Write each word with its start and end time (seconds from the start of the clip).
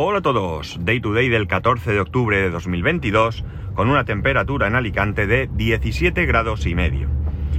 Hola 0.00 0.20
a 0.20 0.22
todos, 0.22 0.78
Day 0.84 1.00
to 1.00 1.12
Day 1.12 1.28
del 1.28 1.48
14 1.48 1.90
de 1.90 1.98
octubre 1.98 2.40
de 2.40 2.50
2022 2.50 3.44
con 3.74 3.90
una 3.90 4.04
temperatura 4.04 4.68
en 4.68 4.76
Alicante 4.76 5.26
de 5.26 5.50
17 5.52 6.24
grados 6.24 6.66
y 6.66 6.76
medio. 6.76 7.08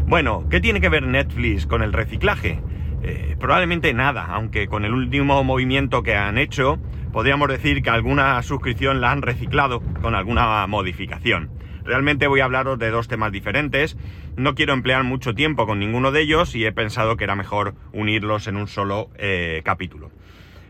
Bueno, 0.05 0.45
¿qué 0.49 0.61
tiene 0.61 0.79
que 0.79 0.87
ver 0.87 1.03
Netflix 1.03 1.67
con 1.67 1.83
el 1.83 1.91
reciclaje? 1.91 2.61
Eh, 3.03 3.35
probablemente 3.37 3.93
nada, 3.93 4.27
aunque 4.27 4.69
con 4.69 4.85
el 4.85 4.93
último 4.93 5.43
movimiento 5.43 6.01
que 6.01 6.15
han 6.15 6.37
hecho 6.37 6.79
podríamos 7.11 7.49
decir 7.49 7.81
que 7.81 7.89
alguna 7.89 8.41
suscripción 8.41 9.01
la 9.01 9.11
han 9.11 9.21
reciclado 9.21 9.81
con 10.01 10.15
alguna 10.15 10.65
modificación. 10.65 11.49
Realmente 11.83 12.27
voy 12.27 12.39
a 12.39 12.45
hablaros 12.45 12.79
de 12.79 12.89
dos 12.89 13.09
temas 13.09 13.33
diferentes, 13.33 13.97
no 14.37 14.55
quiero 14.55 14.71
emplear 14.71 15.03
mucho 15.03 15.35
tiempo 15.35 15.65
con 15.65 15.79
ninguno 15.79 16.13
de 16.13 16.21
ellos 16.21 16.55
y 16.55 16.63
he 16.63 16.71
pensado 16.71 17.17
que 17.17 17.25
era 17.25 17.35
mejor 17.35 17.75
unirlos 17.91 18.47
en 18.47 18.55
un 18.55 18.69
solo 18.69 19.09
eh, 19.17 19.61
capítulo. 19.65 20.11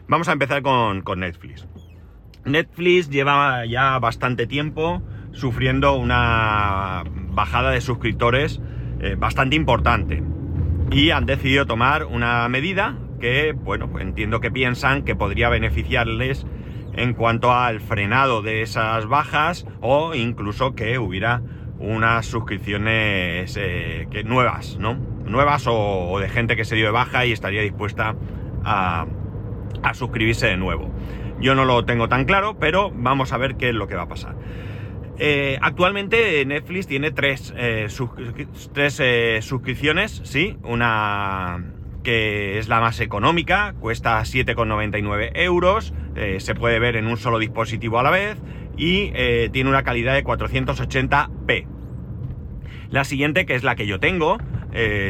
Vamos 0.09 0.27
a 0.27 0.31
empezar 0.31 0.63
con, 0.63 1.04
Netflix. 1.18 1.68
Netflix 2.44 3.12
lleva 3.12 3.63
ya 3.67 4.00
bastante 4.00 4.48
tiempo 4.48 5.04
sufriendo 5.34 5.94
una 5.94 7.04
bajada 7.05 7.70
de 7.70 7.80
suscriptores 7.80 8.59
eh, 9.02 9.16
bastante 9.16 9.55
importante. 9.55 10.23
Y 10.90 11.12
han 11.12 11.27
decidido 11.27 11.67
tomar 11.67 12.05
una 12.05 12.50
medida 12.50 12.98
que, 13.22 13.52
bueno, 13.52 13.91
pues 13.91 14.03
entiendo 14.03 14.40
que 14.40 14.50
piensan 14.50 15.03
que 15.03 15.16
podría 15.16 15.48
beneficiarles 15.50 16.48
en 16.94 17.14
cuanto 17.14 17.53
al 17.53 17.80
frenado 17.80 18.41
de 18.41 18.64
esas 18.64 19.05
bajas 19.05 19.67
o 19.80 20.16
incluso 20.16 20.73
que 20.73 20.98
hubiera 20.98 21.44
unas 21.78 22.26
suscripciones 22.26 23.55
eh, 23.58 24.08
que 24.09 24.23
nuevas, 24.23 24.76
¿no? 24.80 24.95
Nuevas 24.95 25.66
o, 25.67 26.17
de 26.20 26.30
gente 26.30 26.55
que 26.55 26.66
se 26.66 26.76
dio 26.76 26.88
de 26.88 26.92
baja 26.94 27.28
y 27.28 27.31
estaría 27.31 27.61
dispuesta 27.61 28.16
a, 28.66 29.05
a 29.84 29.94
suscribirse 29.94 30.48
de 30.48 30.58
nuevo. 30.58 30.89
Yo 31.39 31.56
no 31.56 31.66
lo 31.66 31.86
tengo 31.86 32.09
tan 32.09 32.25
claro, 32.25 32.58
pero 32.59 32.92
vamos 32.94 33.31
a 33.31 33.38
ver 33.38 33.56
qué 33.56 33.70
es 33.70 33.76
lo 33.76 33.88
que 33.88 33.95
va 33.95 34.03
a 34.03 34.08
pasar. 34.08 34.36
Eh, 35.22 35.58
actualmente 35.61 36.45
Netflix 36.45 36.88
tiene 36.88 37.11
tres, 37.11 37.53
eh, 37.58 37.88
tres 38.73 39.00
eh, 39.02 39.39
suscripciones, 39.42 40.22
sí, 40.23 40.58
una 40.64 41.73
que 42.03 42.58
es 42.58 42.70
la 42.70 42.80
más 42.80 43.02
económica, 43.02 43.76
cuesta 43.81 44.22
7,99 44.22 45.31
euros, 45.36 45.94
se 46.39 46.56
puede 46.56 46.80
ver 46.80 46.95
en 46.95 47.08
un 47.08 47.17
solo 47.17 47.39
dispositivo 47.39 48.00
a 48.00 48.04
la 48.04 48.09
vez 48.09 48.38
y 48.78 49.11
tiene 49.52 49.70
una 49.70 49.83
calidad 49.83 50.14
de 50.14 50.23
480p. 50.23 51.67
La 52.89 53.04
siguiente, 53.04 53.45
que 53.45 53.56
es 53.56 53.64
la 53.64 53.76
que 53.76 53.86
yo 53.86 54.00
tengo, 54.00 54.38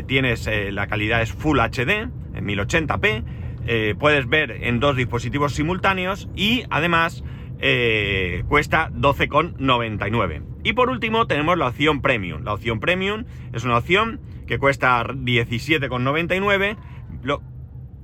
tienes 0.08 0.50
la 0.72 0.88
calidad 0.88 1.22
es 1.22 1.32
Full 1.32 1.60
HD, 1.60 2.10
en 2.34 2.46
1080p, 2.46 3.24
eh, 3.66 3.96
puedes 3.98 4.28
ver 4.28 4.52
en 4.52 4.80
dos 4.80 4.96
dispositivos 4.96 5.54
simultáneos 5.54 6.30
y 6.36 6.64
además 6.70 7.24
eh, 7.60 8.44
cuesta 8.48 8.90
12,99. 8.92 10.44
Y 10.64 10.74
por 10.74 10.90
último 10.90 11.28
tenemos 11.28 11.58
la 11.58 11.68
opción 11.68 12.02
Premium. 12.02 12.44
La 12.44 12.54
opción 12.54 12.80
Premium 12.80 13.26
es 13.54 13.64
una 13.64 13.78
opción 13.78 14.20
que 14.48 14.58
cuesta 14.58 15.04
17,99. 15.04 16.78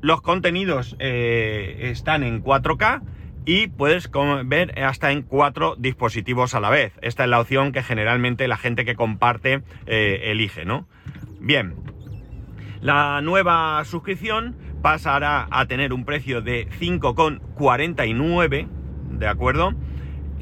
los 0.02 0.22
contenidos 0.22 0.96
eh, 1.00 1.90
están 1.92 2.24
en 2.24 2.44
4K 2.44 3.02
y 3.46 3.68
puedes 3.68 4.10
ver 4.46 4.80
hasta 4.84 5.12
en 5.12 5.22
cuatro 5.22 5.76
dispositivos 5.78 6.56
a 6.56 6.60
la 6.60 6.70
vez. 6.70 6.94
Esta 7.02 7.24
es 7.24 7.30
la 7.30 7.40
opción 7.40 7.72
que 7.72 7.84
generalmente 7.84 8.48
la 8.48 8.58
gente 8.58 8.86
que 8.86 8.96
comparte 8.96 9.62
elige, 9.86 10.66
¿no? 10.66 10.88
Bien, 11.40 11.76
la 12.82 13.22
nueva 13.22 13.84
suscripción 13.86 14.56
pasará 14.86 15.48
a 15.50 15.66
tener 15.66 15.94
un 15.94 16.06
precio 16.06 16.44
de 16.44 16.70
5,49, 16.80 18.68
¿de 19.18 19.28
acuerdo? 19.28 19.74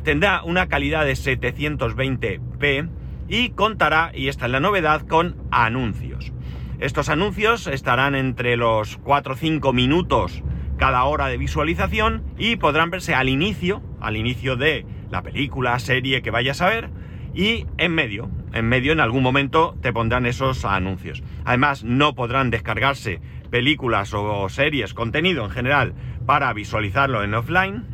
Tendrá 0.04 0.44
una 0.44 0.68
calidad 0.68 1.06
de 1.06 1.14
720p 1.14 2.90
y 3.30 3.52
contará, 3.52 4.12
y 4.14 4.28
esta 4.28 4.48
es 4.48 4.52
la 4.52 4.60
novedad, 4.60 5.08
con 5.08 5.38
anuncios. 5.50 6.34
Estos 6.82 7.08
anuncios 7.08 7.68
estarán 7.68 8.16
entre 8.16 8.58
los 8.58 8.98
4 8.98 9.36
o 9.36 9.38
5 9.38 9.72
minutos 9.72 10.44
cada 10.76 11.06
hora 11.06 11.28
de 11.28 11.38
visualización 11.38 12.26
y 12.38 12.58
podrán 12.58 12.90
verse 12.90 13.16
al 13.16 13.30
inicio, 13.30 13.82
al 14.02 14.18
inicio 14.18 14.58
de 14.58 14.86
la 15.10 15.22
película, 15.22 15.80
serie 15.80 16.22
que 16.22 16.32
vayas 16.32 16.60
a 16.60 16.68
ver, 16.68 16.90
y 17.34 17.66
en 17.78 17.96
medio, 17.96 18.30
en 18.52 18.68
medio 18.68 18.92
en 18.92 19.00
algún 19.00 19.24
momento 19.24 19.78
te 19.82 19.94
pondrán 19.94 20.26
esos 20.26 20.66
anuncios. 20.66 21.24
Además, 21.46 21.86
no 21.86 22.14
podrán 22.14 22.52
descargarse 22.52 23.22
películas 23.54 24.16
o 24.16 24.50
series, 24.50 24.96
contenido 24.96 25.46
en 25.46 25.52
general, 25.52 25.94
para 26.26 26.52
visualizarlo 26.54 27.24
en 27.24 27.36
offline. 27.36 27.86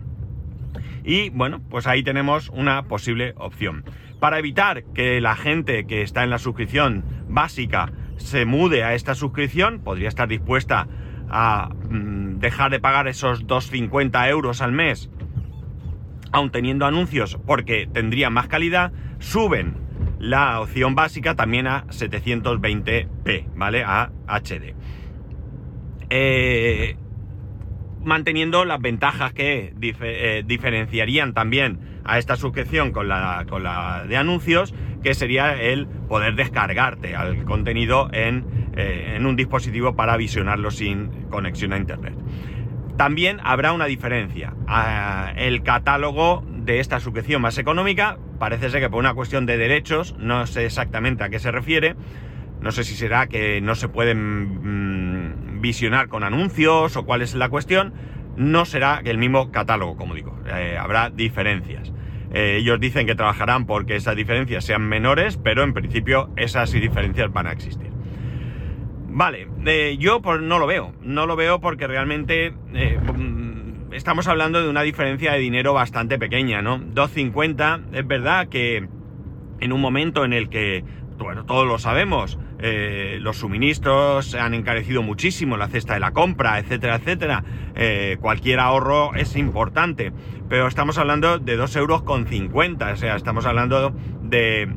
Y 1.03 1.31
bueno, 1.31 1.59
pues 1.69 1.85
ahí 1.85 2.01
tenemos 2.01 2.47
una 2.47 2.83
posible 2.83 3.33
opción. 3.35 3.83
Para 4.21 4.39
evitar 4.39 4.85
que 4.93 5.19
la 5.19 5.35
gente 5.35 5.85
que 5.85 6.01
está 6.01 6.23
en 6.23 6.29
la 6.29 6.37
suscripción 6.37 7.03
básica 7.27 7.91
se 8.15 8.45
mude 8.45 8.85
a 8.85 8.93
esta 8.93 9.15
suscripción, 9.15 9.81
podría 9.81 10.07
estar 10.07 10.29
dispuesta 10.29 10.87
a 11.29 11.67
mm, 11.89 12.39
dejar 12.39 12.71
de 12.71 12.79
pagar 12.79 13.09
esos 13.09 13.45
2,50 13.45 14.29
euros 14.29 14.61
al 14.61 14.71
mes, 14.71 15.09
aun 16.31 16.51
teniendo 16.51 16.85
anuncios, 16.85 17.37
porque 17.45 17.85
tendría 17.91 18.29
más 18.29 18.47
calidad, 18.47 18.93
suben 19.19 19.75
la 20.19 20.61
opción 20.61 20.95
básica 20.95 21.35
también 21.35 21.67
a 21.67 21.85
720p, 21.87 23.47
¿vale? 23.55 23.83
A 23.83 24.09
HD. 24.25 24.73
Eh, 26.09 26.95
manteniendo 28.03 28.65
las 28.65 28.79
ventajas 28.79 29.33
que 29.33 29.73
eh, 29.81 30.43
diferenciarían 30.45 31.33
también 31.33 31.79
a 32.05 32.17
esta 32.17 32.35
suscripción 32.35 32.91
con 32.91 33.07
la, 33.07 33.45
con 33.49 33.63
la, 33.63 34.05
de 34.07 34.17
anuncios, 34.17 34.73
que 35.03 35.13
sería 35.13 35.61
el 35.61 35.87
poder 35.87 36.35
descargarte 36.35 37.15
al 37.15 37.43
contenido 37.45 38.09
en, 38.11 38.45
eh, 38.75 39.13
en 39.15 39.25
un 39.25 39.35
dispositivo 39.35 39.95
para 39.95 40.17
visionarlo 40.17 40.71
sin 40.71 41.09
conexión 41.29 41.73
a 41.73 41.77
internet. 41.77 42.15
También 42.97 43.39
habrá 43.43 43.71
una 43.71 43.85
diferencia. 43.85 44.53
Ah, 44.67 45.31
el 45.37 45.63
catálogo 45.63 46.43
de 46.49 46.79
esta 46.79 46.99
suscripción 46.99 47.41
más 47.41 47.57
económica 47.57 48.17
parece 48.39 48.69
ser 48.69 48.81
que 48.81 48.89
por 48.89 48.99
una 48.99 49.13
cuestión 49.13 49.45
de 49.45 49.57
derechos, 49.57 50.15
no 50.17 50.45
sé 50.47 50.65
exactamente 50.65 51.23
a 51.23 51.29
qué 51.29 51.39
se 51.39 51.51
refiere, 51.51 51.95
no 52.61 52.71
sé 52.71 52.83
si 52.83 52.95
será 52.95 53.27
que 53.27 53.61
no 53.61 53.75
se 53.75 53.87
pueden 53.87 55.18
mm, 55.18 55.18
visionar 55.59 56.07
con 56.07 56.23
anuncios 56.23 56.95
o 56.95 57.05
cuál 57.05 57.21
es 57.21 57.35
la 57.35 57.49
cuestión. 57.49 57.93
No 58.35 58.65
será 58.65 59.01
el 59.03 59.17
mismo 59.17 59.51
catálogo, 59.51 59.97
como 59.97 60.15
digo. 60.15 60.37
Eh, 60.47 60.77
habrá 60.79 61.09
diferencias. 61.09 61.93
Eh, 62.33 62.57
ellos 62.59 62.79
dicen 62.79 63.05
que 63.05 63.15
trabajarán 63.15 63.65
porque 63.65 63.95
esas 63.95 64.15
diferencias 64.15 64.63
sean 64.63 64.87
menores, 64.87 65.37
pero 65.37 65.63
en 65.63 65.73
principio 65.73 66.29
esas 66.35 66.71
diferencias 66.71 67.31
van 67.33 67.47
a 67.47 67.51
existir. 67.51 67.89
Vale, 69.11 69.47
eh, 69.65 69.97
yo 69.99 70.21
pues 70.21 70.39
no 70.41 70.59
lo 70.59 70.67
veo. 70.67 70.93
No 71.01 71.25
lo 71.25 71.35
veo 71.35 71.59
porque 71.59 71.87
realmente 71.87 72.51
mm, 72.51 73.93
estamos 73.93 74.27
hablando 74.27 74.61
de 74.61 74.69
una 74.69 74.83
diferencia 74.83 75.33
de 75.33 75.39
dinero 75.39 75.73
bastante 75.73 76.19
pequeña, 76.19 76.61
¿no? 76.61 76.79
2.50, 76.79 77.87
es 77.93 78.07
verdad 78.07 78.47
que 78.47 78.87
en 79.59 79.73
un 79.73 79.81
momento 79.81 80.23
en 80.23 80.33
el 80.33 80.49
que, 80.49 80.83
bueno, 81.17 81.45
todos 81.45 81.67
lo 81.67 81.79
sabemos, 81.79 82.39
eh, 82.61 83.19
los 83.21 83.37
suministros 83.37 84.31
se 84.31 84.39
han 84.39 84.53
encarecido 84.53 85.01
muchísimo, 85.01 85.55
la 85.55 85.69
cesta 85.69 85.93
de 85.93 86.01
la 86.01 86.11
compra, 86.11 86.59
etcétera, 86.59 86.95
etcétera. 86.95 87.43
Eh, 87.75 88.17
cualquier 88.19 88.59
ahorro 88.59 89.15
es 89.15 89.35
importante, 89.35 90.11
pero 90.49 90.67
estamos 90.67 90.97
hablando 90.97 91.39
de 91.39 91.55
2 91.55 91.75
euros 91.77 92.03
con 92.03 92.27
50, 92.27 92.91
o 92.91 92.95
sea, 92.97 93.15
estamos 93.15 93.45
hablando 93.45 93.93
de 94.21 94.75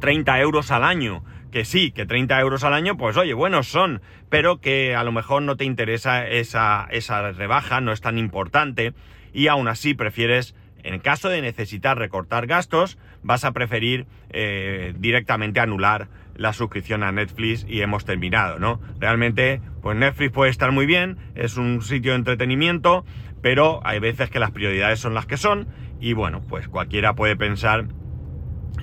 30 0.00 0.40
euros 0.40 0.70
al 0.70 0.84
año. 0.84 1.22
Que 1.52 1.64
sí, 1.64 1.90
que 1.90 2.06
30 2.06 2.40
euros 2.40 2.62
al 2.62 2.74
año, 2.74 2.96
pues 2.96 3.16
oye, 3.16 3.34
buenos 3.34 3.66
son, 3.66 4.00
pero 4.28 4.60
que 4.60 4.94
a 4.94 5.02
lo 5.02 5.10
mejor 5.10 5.42
no 5.42 5.56
te 5.56 5.64
interesa 5.64 6.24
esa, 6.24 6.86
esa 6.92 7.32
rebaja, 7.32 7.80
no 7.80 7.90
es 7.90 8.00
tan 8.00 8.18
importante, 8.18 8.94
y 9.32 9.48
aún 9.48 9.66
así 9.66 9.94
prefieres 9.94 10.54
en 10.82 10.98
caso 11.00 11.28
de 11.28 11.42
necesitar 11.42 11.98
recortar 11.98 12.46
gastos, 12.46 12.98
vas 13.22 13.44
a 13.44 13.52
preferir 13.52 14.06
eh, 14.30 14.94
directamente 14.98 15.60
anular 15.60 16.08
la 16.40 16.54
suscripción 16.54 17.02
a 17.02 17.12
Netflix 17.12 17.66
y 17.68 17.82
hemos 17.82 18.06
terminado, 18.06 18.58
¿no? 18.58 18.80
Realmente, 18.98 19.60
pues 19.82 19.94
Netflix 19.94 20.32
puede 20.32 20.50
estar 20.50 20.72
muy 20.72 20.86
bien, 20.86 21.18
es 21.34 21.58
un 21.58 21.82
sitio 21.82 22.12
de 22.12 22.16
entretenimiento, 22.16 23.04
pero 23.42 23.82
hay 23.84 23.98
veces 23.98 24.30
que 24.30 24.40
las 24.40 24.50
prioridades 24.50 24.98
son 24.98 25.12
las 25.12 25.26
que 25.26 25.36
son 25.36 25.68
y 26.00 26.14
bueno, 26.14 26.40
pues 26.48 26.66
cualquiera 26.66 27.14
puede 27.14 27.36
pensar 27.36 27.88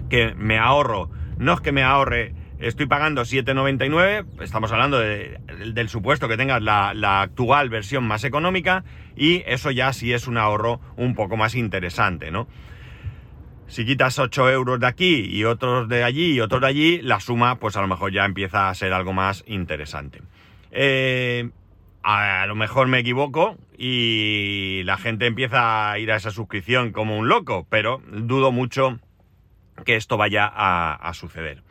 que 0.08 0.36
me 0.36 0.60
ahorro, 0.60 1.10
no 1.40 1.54
es 1.54 1.60
que 1.62 1.72
me 1.72 1.82
ahorre, 1.82 2.36
estoy 2.60 2.86
pagando 2.86 3.24
7,99, 3.24 4.44
estamos 4.44 4.72
hablando 4.72 5.00
del 5.00 5.90
supuesto 5.90 6.28
que 6.28 6.38
tengas 6.38 6.62
la, 6.62 6.94
la 6.94 7.24
actual 7.24 7.72
versión 7.72 8.08
más 8.08 8.24
económica 8.24 8.84
y 9.16 9.42
eso 9.48 9.72
ya 9.72 9.94
sí 9.94 10.14
es 10.14 10.28
un 10.28 10.38
ahorro 10.38 10.80
un 10.96 11.16
poco 11.16 11.38
más 11.38 11.56
interesante, 11.56 12.30
¿no? 12.30 12.48
Si 13.68 13.86
quitas 13.86 14.18
8 14.18 14.50
euros 14.50 14.80
de 14.80 14.88
aquí 14.88 15.26
y 15.30 15.44
otros 15.44 15.90
de 15.90 16.04
allí 16.04 16.34
y 16.34 16.40
otros 16.40 16.62
de 16.62 16.68
allí, 16.68 17.02
la 17.02 17.20
suma 17.20 17.60
pues 17.60 17.76
a 17.76 17.82
lo 17.82 17.88
mejor 17.88 18.12
ya 18.14 18.26
empieza 18.26 18.70
a 18.70 18.76
ser 18.76 18.94
algo 18.94 19.14
más 19.14 19.44
interesante. 19.46 20.22
Eh, 20.72 21.50
a 22.04 22.46
lo 22.48 22.56
mejor 22.56 22.88
me 22.88 23.00
equivoco 23.00 23.58
y 23.78 24.82
la 24.86 24.98
gente 24.98 25.26
empieza 25.26 25.92
a 25.92 26.00
ir 26.00 26.12
a 26.12 26.16
esa 26.16 26.32
suscripción 26.32 26.92
como 26.94 27.18
un 27.18 27.28
loco, 27.28 27.68
pero 27.70 28.02
dudo 28.08 28.54
mucho 28.54 29.00
que 29.86 29.98
esto 29.98 30.16
vaya 30.16 30.50
a, 30.52 31.14
suceder. 31.14 31.62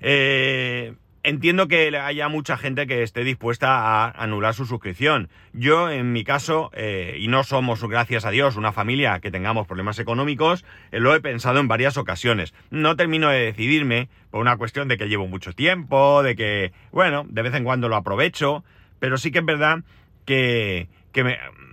Eh, 0.00 0.94
entiendo 1.24 1.66
que 1.66 1.96
haya 1.96 2.28
mucha 2.28 2.56
gente 2.56 2.86
que 2.86 3.02
esté 3.02 3.24
dispuesta 3.24 3.78
a 3.78 4.10
anular 4.10 4.54
su 4.54 4.66
suscripción. 4.66 5.30
Yo, 5.52 5.90
en 5.90 6.12
mi 6.12 6.22
caso, 6.22 6.70
eh, 6.74 7.16
y 7.18 7.28
no 7.28 7.42
somos, 7.42 7.82
gracias 7.82 8.24
a 8.24 8.30
Dios, 8.30 8.56
una 8.56 8.72
familia 8.72 9.18
que 9.20 9.30
tengamos 9.30 9.66
problemas 9.66 9.98
económicos, 9.98 10.64
eh, 10.92 11.00
lo 11.00 11.14
he 11.14 11.20
pensado 11.20 11.58
en 11.58 11.66
varias 11.66 11.96
ocasiones. 11.96 12.54
No 12.70 12.94
termino 12.94 13.30
de 13.30 13.40
decidirme 13.40 14.08
por 14.30 14.40
una 14.40 14.56
cuestión 14.56 14.86
de 14.86 14.98
que 14.98 15.08
llevo 15.08 15.26
mucho 15.26 15.52
tiempo, 15.52 16.22
de 16.22 16.36
que, 16.36 16.72
bueno, 16.92 17.26
de 17.28 17.42
vez 17.42 17.54
en 17.54 17.64
cuando 17.64 17.88
lo 17.88 17.96
aprovecho, 17.96 18.62
pero 19.00 19.16
sí 19.16 19.32
que 19.32 19.38
es 19.38 19.46
verdad 19.46 19.78
que, 20.26 20.88
que 21.12 21.24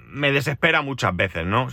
me, 0.09 0.31
desespera 0.31 0.81
muchas 0.81 1.15
veces, 1.15 1.45
¿no? 1.45 1.67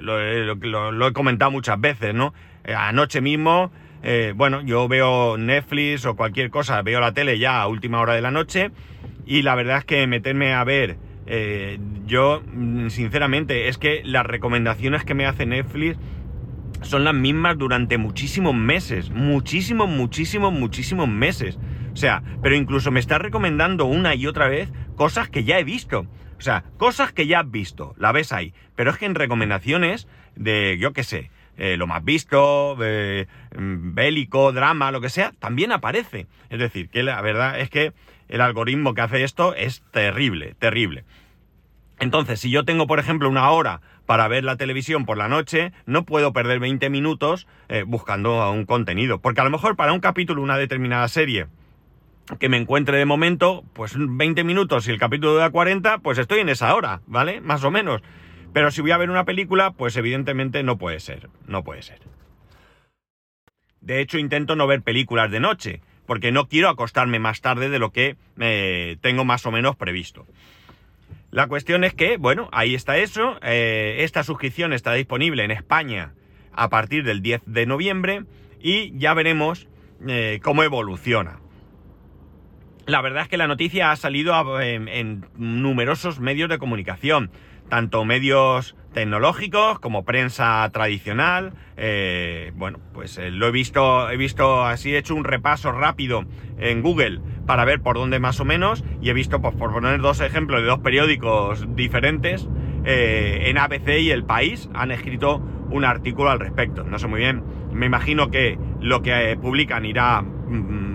Lo, 0.00 1.08
he 1.08 1.12
comentado 1.12 1.50
muchas 1.50 1.80
veces, 1.80 2.14
¿no? 2.14 2.32
Eh, 2.64 2.74
anoche 2.74 3.20
mismo, 3.20 3.72
eh, 4.06 4.34
bueno, 4.36 4.60
yo 4.60 4.86
veo 4.86 5.38
Netflix 5.38 6.04
o 6.04 6.14
cualquier 6.14 6.50
cosa, 6.50 6.82
veo 6.82 7.00
la 7.00 7.12
tele 7.12 7.38
ya 7.38 7.62
a 7.62 7.68
última 7.68 8.00
hora 8.00 8.12
de 8.12 8.20
la 8.20 8.30
noche 8.30 8.70
y 9.24 9.40
la 9.40 9.54
verdad 9.54 9.78
es 9.78 9.84
que 9.86 10.06
meterme 10.06 10.52
a 10.52 10.62
ver, 10.62 10.98
eh, 11.26 11.78
yo 12.04 12.42
mm, 12.46 12.88
sinceramente 12.90 13.68
es 13.68 13.78
que 13.78 14.02
las 14.04 14.26
recomendaciones 14.26 15.04
que 15.04 15.14
me 15.14 15.24
hace 15.24 15.46
Netflix 15.46 15.96
son 16.82 17.04
las 17.04 17.14
mismas 17.14 17.56
durante 17.56 17.96
muchísimos 17.96 18.54
meses, 18.54 19.08
muchísimos, 19.08 19.88
muchísimos, 19.88 20.52
muchísimos 20.52 21.08
meses. 21.08 21.58
O 21.94 21.96
sea, 21.96 22.22
pero 22.42 22.56
incluso 22.56 22.90
me 22.90 23.00
está 23.00 23.16
recomendando 23.16 23.86
una 23.86 24.14
y 24.14 24.26
otra 24.26 24.48
vez 24.48 24.70
cosas 24.96 25.30
que 25.30 25.44
ya 25.44 25.58
he 25.58 25.64
visto. 25.64 26.06
O 26.36 26.42
sea, 26.42 26.64
cosas 26.76 27.12
que 27.12 27.26
ya 27.26 27.40
has 27.40 27.50
visto, 27.50 27.94
la 27.96 28.12
ves 28.12 28.32
ahí. 28.32 28.52
Pero 28.76 28.90
es 28.90 28.98
que 28.98 29.06
en 29.06 29.14
recomendaciones 29.14 30.08
de, 30.36 30.76
yo 30.78 30.92
qué 30.92 31.04
sé, 31.04 31.30
eh, 31.56 31.76
lo 31.76 31.86
más 31.86 32.04
visto, 32.04 32.76
eh, 32.82 33.26
bélico, 33.56 34.52
drama, 34.52 34.90
lo 34.90 35.00
que 35.00 35.08
sea, 35.08 35.32
también 35.38 35.72
aparece. 35.72 36.26
Es 36.50 36.58
decir, 36.58 36.88
que 36.88 37.02
la 37.02 37.20
verdad 37.20 37.60
es 37.60 37.70
que 37.70 37.92
el 38.28 38.40
algoritmo 38.40 38.94
que 38.94 39.02
hace 39.02 39.22
esto 39.24 39.54
es 39.54 39.82
terrible, 39.90 40.54
terrible. 40.58 41.04
Entonces, 42.00 42.40
si 42.40 42.50
yo 42.50 42.64
tengo, 42.64 42.86
por 42.86 42.98
ejemplo, 42.98 43.28
una 43.28 43.50
hora 43.50 43.80
para 44.06 44.28
ver 44.28 44.44
la 44.44 44.56
televisión 44.56 45.06
por 45.06 45.16
la 45.16 45.28
noche, 45.28 45.72
no 45.86 46.04
puedo 46.04 46.32
perder 46.32 46.58
20 46.58 46.90
minutos 46.90 47.46
eh, 47.68 47.84
buscando 47.86 48.50
un 48.50 48.66
contenido. 48.66 49.20
Porque 49.20 49.40
a 49.40 49.44
lo 49.44 49.50
mejor 49.50 49.76
para 49.76 49.92
un 49.92 50.00
capítulo, 50.00 50.42
una 50.42 50.58
determinada 50.58 51.08
serie, 51.08 51.46
que 52.38 52.48
me 52.48 52.56
encuentre 52.56 52.98
de 52.98 53.04
momento, 53.04 53.64
pues 53.74 53.94
20 53.96 54.44
minutos 54.44 54.88
y 54.88 54.90
el 54.90 54.98
capítulo 54.98 55.34
da 55.34 55.50
40, 55.50 55.98
pues 55.98 56.18
estoy 56.18 56.40
en 56.40 56.48
esa 56.48 56.74
hora, 56.74 57.00
¿vale? 57.06 57.40
Más 57.40 57.64
o 57.64 57.70
menos. 57.70 58.02
Pero 58.54 58.70
si 58.70 58.80
voy 58.80 58.92
a 58.92 58.96
ver 58.96 59.10
una 59.10 59.24
película, 59.24 59.72
pues 59.72 59.96
evidentemente 59.96 60.62
no 60.62 60.78
puede 60.78 61.00
ser, 61.00 61.28
no 61.48 61.64
puede 61.64 61.82
ser. 61.82 61.98
De 63.80 64.00
hecho, 64.00 64.16
intento 64.16 64.54
no 64.54 64.68
ver 64.68 64.80
películas 64.80 65.30
de 65.32 65.40
noche, 65.40 65.80
porque 66.06 66.30
no 66.30 66.48
quiero 66.48 66.68
acostarme 66.68 67.18
más 67.18 67.40
tarde 67.40 67.68
de 67.68 67.80
lo 67.80 67.90
que 67.90 68.16
eh, 68.38 68.96
tengo 69.00 69.24
más 69.24 69.44
o 69.44 69.50
menos 69.50 69.74
previsto. 69.74 70.24
La 71.32 71.48
cuestión 71.48 71.82
es 71.82 71.94
que, 71.94 72.16
bueno, 72.16 72.48
ahí 72.52 72.76
está 72.76 72.96
eso. 72.96 73.38
Eh, 73.42 73.96
esta 73.98 74.22
suscripción 74.22 74.72
está 74.72 74.92
disponible 74.92 75.42
en 75.42 75.50
España 75.50 76.14
a 76.52 76.68
partir 76.70 77.02
del 77.02 77.22
10 77.22 77.42
de 77.46 77.66
noviembre 77.66 78.22
y 78.60 78.96
ya 78.96 79.14
veremos 79.14 79.66
eh, 80.06 80.38
cómo 80.44 80.62
evoluciona. 80.62 81.40
La 82.86 83.00
verdad 83.00 83.22
es 83.22 83.28
que 83.28 83.38
la 83.38 83.46
noticia 83.46 83.90
ha 83.90 83.96
salido 83.96 84.60
en, 84.60 85.26
numerosos 85.36 86.20
medios 86.20 86.50
de 86.50 86.58
comunicación, 86.58 87.30
tanto 87.68 88.04
medios 88.04 88.76
tecnológicos 88.94 89.78
como 89.80 90.04
prensa 90.04 90.66
tradicional. 90.72 91.52
Eh, 91.76 92.52
bueno, 92.54 92.78
pues 92.94 93.18
eh, 93.18 93.30
lo 93.30 93.48
he 93.48 93.50
visto, 93.50 94.08
he 94.10 94.16
visto 94.16 94.64
así, 94.64 94.94
he 94.94 94.98
hecho 94.98 95.14
un 95.14 95.24
repaso 95.24 95.72
rápido 95.72 96.24
en 96.58 96.80
Google 96.80 97.20
para 97.46 97.66
ver 97.66 97.82
por 97.82 97.96
dónde 97.96 98.20
más 98.20 98.40
o 98.40 98.46
menos 98.46 98.82
y 99.02 99.10
he 99.10 99.12
visto, 99.12 99.42
pues 99.42 99.54
por 99.56 99.72
poner 99.72 100.00
dos 100.00 100.20
ejemplos 100.20 100.62
de 100.62 100.68
dos 100.68 100.78
periódicos 100.78 101.66
diferentes, 101.74 102.48
eh, 102.84 103.42
en 103.46 103.58
ABC 103.58 104.00
y 104.00 104.10
El 104.10 104.24
País 104.24 104.70
han 104.72 104.90
escrito 104.90 105.42
un 105.70 105.84
artículo 105.84 106.30
al 106.30 106.40
respecto. 106.40 106.84
No 106.84 106.98
sé 106.98 107.08
muy 107.08 107.20
bien, 107.20 107.42
me 107.72 107.86
imagino 107.86 108.30
que 108.30 108.58
lo 108.80 109.02
que 109.02 109.36
publican 109.40 109.84
irá... 109.84 110.22
Mm, 110.22 110.94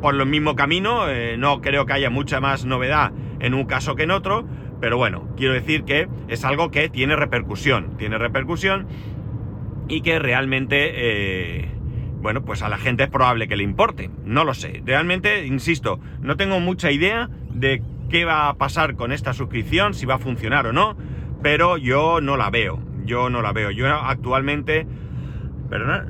por 0.00 0.14
el 0.14 0.26
mismo 0.26 0.54
camino, 0.54 1.06
no 1.38 1.60
creo 1.60 1.84
que 1.84 1.92
haya 1.92 2.08
mucha 2.08 2.38
más 2.38 2.64
novedad 2.64 3.10
en 3.40 3.52
un 3.52 3.64
caso 3.64 3.96
que 3.96 4.04
en 4.04 4.12
otro, 4.12 4.46
pero 4.80 4.96
bueno, 4.96 5.28
quiero 5.36 5.54
decir 5.54 5.84
que 5.84 6.08
es 6.28 6.44
algo 6.44 6.70
que 6.70 6.88
tiene 6.88 7.16
repercusión, 7.16 7.96
tiene 7.96 8.18
repercusión 8.18 8.86
y 9.88 10.02
que 10.02 10.18
realmente, 10.18 10.92
eh, 10.94 11.68
bueno, 12.20 12.44
pues 12.44 12.62
a 12.62 12.68
la 12.68 12.78
gente 12.78 13.04
es 13.04 13.10
probable 13.10 13.48
que 13.48 13.56
le 13.56 13.64
importe, 13.64 14.10
no 14.24 14.44
lo 14.44 14.54
sé, 14.54 14.82
realmente, 14.84 15.46
insisto, 15.46 16.00
no 16.20 16.36
tengo 16.36 16.60
mucha 16.60 16.90
idea 16.90 17.28
de 17.50 17.82
qué 18.08 18.24
va 18.24 18.48
a 18.48 18.54
pasar 18.54 18.94
con 18.94 19.12
esta 19.12 19.32
suscripción, 19.32 19.94
si 19.94 20.06
va 20.06 20.14
a 20.14 20.18
funcionar 20.18 20.66
o 20.66 20.72
no, 20.72 20.96
pero 21.42 21.76
yo 21.76 22.20
no 22.20 22.36
la 22.36 22.50
veo, 22.50 22.80
yo 23.04 23.30
no 23.30 23.42
la 23.42 23.52
veo, 23.52 23.70
yo 23.70 23.88
actualmente, 23.88 24.86
perdona, 25.68 26.06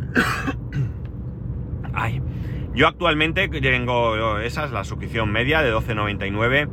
ay, 1.95 2.21
yo 2.75 2.87
actualmente 2.87 3.49
tengo, 3.49 4.39
esa 4.39 4.65
es 4.65 4.73
la 4.73 4.85
suscripción 4.85 5.33
media 5.33 5.63
de 5.63 5.73
12.99 5.73 6.69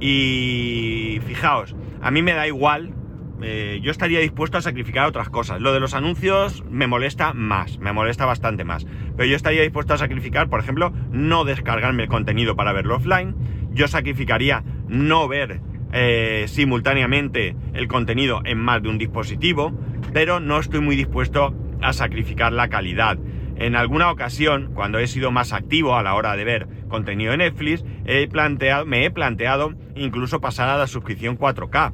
y 0.00 1.20
fijaos, 1.26 1.74
a 2.02 2.10
mí 2.10 2.22
me 2.22 2.32
da 2.32 2.46
igual, 2.46 2.94
eh, 3.42 3.80
yo 3.82 3.90
estaría 3.90 4.20
dispuesto 4.20 4.58
a 4.58 4.62
sacrificar 4.62 5.06
otras 5.06 5.28
cosas. 5.28 5.60
Lo 5.60 5.72
de 5.72 5.80
los 5.80 5.94
anuncios 5.94 6.64
me 6.70 6.86
molesta 6.86 7.34
más, 7.34 7.78
me 7.78 7.92
molesta 7.92 8.26
bastante 8.26 8.64
más. 8.64 8.86
Pero 9.16 9.28
yo 9.28 9.36
estaría 9.36 9.62
dispuesto 9.62 9.94
a 9.94 9.98
sacrificar, 9.98 10.48
por 10.48 10.60
ejemplo, 10.60 10.92
no 11.10 11.44
descargarme 11.44 12.04
el 12.04 12.08
contenido 12.08 12.56
para 12.56 12.72
verlo 12.72 12.96
offline. 12.96 13.34
Yo 13.72 13.88
sacrificaría 13.88 14.64
no 14.88 15.28
ver 15.28 15.60
eh, 15.92 16.44
simultáneamente 16.48 17.56
el 17.72 17.88
contenido 17.88 18.40
en 18.44 18.58
más 18.58 18.82
de 18.82 18.88
un 18.88 18.98
dispositivo, 18.98 19.72
pero 20.12 20.40
no 20.40 20.58
estoy 20.58 20.80
muy 20.80 20.96
dispuesto 20.96 21.54
a 21.82 21.92
sacrificar 21.92 22.52
la 22.52 22.68
calidad. 22.68 23.18
En 23.56 23.76
alguna 23.76 24.10
ocasión, 24.10 24.70
cuando 24.74 24.98
he 24.98 25.06
sido 25.06 25.30
más 25.30 25.52
activo 25.52 25.96
a 25.96 26.02
la 26.02 26.14
hora 26.14 26.34
de 26.34 26.44
ver 26.44 26.68
contenido 26.94 27.32
de 27.32 27.38
Netflix, 27.38 27.84
he 28.04 28.28
planteado, 28.28 28.86
me 28.86 29.04
he 29.04 29.10
planteado 29.10 29.74
incluso 29.96 30.40
pasar 30.40 30.68
a 30.68 30.78
la 30.78 30.86
suscripción 30.86 31.36
4K. 31.36 31.92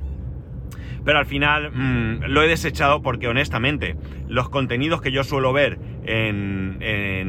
Pero 1.07 1.19
al 1.19 1.25
final 1.25 1.71
mm, 1.73 2.25
lo 2.26 2.42
he 2.42 2.49
desechado 2.49 3.00
porque 3.00 3.26
honestamente 3.26 3.97
los 4.28 4.50
contenidos 4.50 5.00
que 5.00 5.11
yo 5.11 5.25
suelo 5.25 5.54
ver 5.54 5.78
en, 6.04 6.78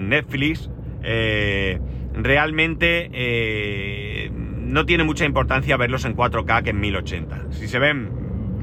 Netflix 0.09 0.69
eh, 1.01 1.79
realmente 2.13 3.09
eh, 3.13 4.31
no 4.33 4.85
tiene 4.85 5.05
mucha 5.05 5.23
importancia 5.23 5.77
verlos 5.77 6.03
en 6.03 6.13
4K 6.17 6.63
que 6.63 6.71
en 6.71 6.81
1080. 6.81 7.51
Si 7.51 7.69
se 7.69 7.79
ven 7.79 8.09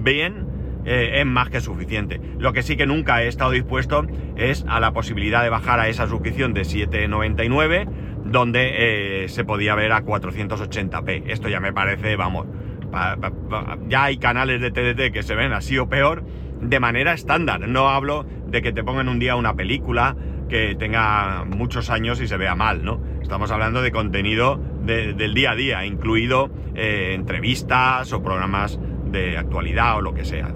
bien, 0.05 0.49
eh, 0.85 1.21
es 1.21 1.27
más 1.27 1.51
que 1.51 1.61
suficiente. 1.61 2.21
Lo 2.39 2.53
que 2.53 2.63
sí 2.63 2.77
que 2.77 2.87
nunca 2.87 3.23
he 3.23 3.29
estado 3.29 3.51
dispuesto 3.51 4.07
es 4.37 4.65
a 4.69 4.81
la 4.81 4.93
posibilidad 4.93 5.43
de 5.43 5.51
bajar 5.51 5.81
a 5.81 5.89
esa 5.89 6.07
suscripción 6.07 6.55
de 6.55 6.63
7,99 6.63 7.89
donde 8.31 9.25
eh, 9.25 9.29
se 9.29 9.45
podía 9.45 9.75
ver 9.75 9.93
a 9.93 10.05
480p. 10.05 11.25
Esto 11.27 11.49
ya 11.49 11.61
me 11.61 11.73
parece, 11.73 12.17
vamos, 12.17 12.47
ya 13.89 14.05
hay 14.05 14.19
canales 14.19 14.61
de 14.61 14.71
TDT 14.71 15.13
que 15.13 15.23
se 15.23 15.35
ven 15.35 15.53
así 15.53 15.79
o 15.79 15.89
peor 15.89 16.25
de 16.61 16.81
manera 16.81 17.13
estándar. 17.13 17.69
No 17.69 17.89
hablo 17.89 18.27
de 18.47 18.63
que 18.63 18.73
te 18.73 18.83
pongan 18.83 19.09
un 19.09 19.19
día 19.19 19.37
una 19.37 19.55
película 19.55 20.17
que 20.49 20.75
tenga 20.75 21.45
muchos 21.45 21.91
años 21.91 22.21
y 22.21 22.27
se 22.27 22.37
vea 22.37 22.55
mal, 22.55 22.85
¿no? 22.85 23.01
Estamos 23.21 23.51
hablando 23.51 23.83
de 23.83 23.93
contenido 23.93 24.61
del 24.85 25.35
día 25.35 25.51
a 25.51 25.55
día, 25.55 25.85
incluido 25.85 26.51
eh, 26.75 27.13
entrevistas 27.15 28.11
o 28.13 28.23
programas 28.23 28.81
de 29.11 29.37
actualidad 29.37 29.97
o 29.99 30.01
lo 30.01 30.15
que 30.15 30.25
sea. 30.25 30.49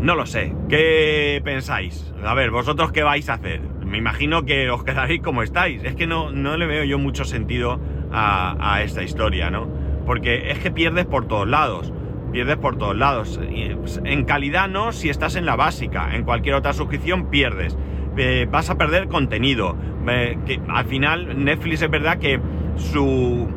No 0.00 0.14
lo 0.14 0.26
sé. 0.26 0.54
¿Qué 0.68 1.40
pensáis? 1.42 2.12
A 2.22 2.34
ver, 2.34 2.50
¿vosotros 2.50 2.92
qué 2.92 3.02
vais 3.02 3.28
a 3.28 3.34
hacer? 3.34 3.77
Me 3.88 3.98
imagino 3.98 4.44
que 4.44 4.70
os 4.70 4.84
quedaréis 4.84 5.22
como 5.22 5.42
estáis. 5.42 5.82
Es 5.82 5.94
que 5.94 6.06
no, 6.06 6.30
no 6.30 6.56
le 6.56 6.66
veo 6.66 6.84
yo 6.84 6.98
mucho 6.98 7.24
sentido 7.24 7.80
a, 8.12 8.80
esta 8.82 9.02
historia, 9.02 9.50
¿no? 9.50 9.68
Porque 10.06 10.50
es 10.50 10.58
que 10.58 10.70
pierdes 10.70 11.06
por 11.06 11.26
todos 11.26 11.48
lados. 11.48 11.92
Pierdes 12.32 12.56
por 12.56 12.76
todos 12.76 12.96
lados. 12.96 13.40
Pues, 13.80 14.00
en 14.04 14.24
calidad 14.24 14.68
no, 14.68 14.92
si 14.92 15.08
estás 15.08 15.36
en 15.36 15.46
la 15.46 15.56
básica. 15.56 16.14
En 16.14 16.24
cualquier 16.24 16.54
otra 16.54 16.72
suscripción 16.72 17.30
pierdes. 17.30 17.76
Eh, 18.16 18.46
vas 18.50 18.68
a 18.68 18.76
perder 18.76 19.08
contenido. 19.08 19.76
Eh, 20.06 20.38
que 20.46 20.60
al 20.68 20.84
final 20.84 21.44
Netflix 21.44 21.82
es 21.82 21.90
verdad 21.90 22.18
que 22.18 22.40
su, 22.76 23.48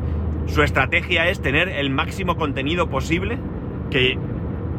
su 0.46 0.62
estrategia 0.62 1.28
es 1.28 1.42
tener 1.42 1.68
el 1.68 1.90
máximo 1.90 2.36
contenido 2.36 2.88
posible. 2.88 3.38
Que 3.90 4.18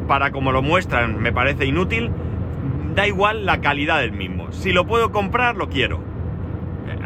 para 0.08 0.32
como 0.32 0.52
lo 0.52 0.62
muestran 0.62 1.20
me 1.20 1.32
parece 1.32 1.66
inútil, 1.66 2.10
da 2.94 3.06
igual 3.06 3.44
la 3.46 3.60
calidad 3.60 4.00
del 4.00 4.12
mismo. 4.12 4.52
Si 4.52 4.72
lo 4.72 4.86
puedo 4.86 5.10
comprar, 5.12 5.56
lo 5.56 5.68
quiero. 5.68 6.00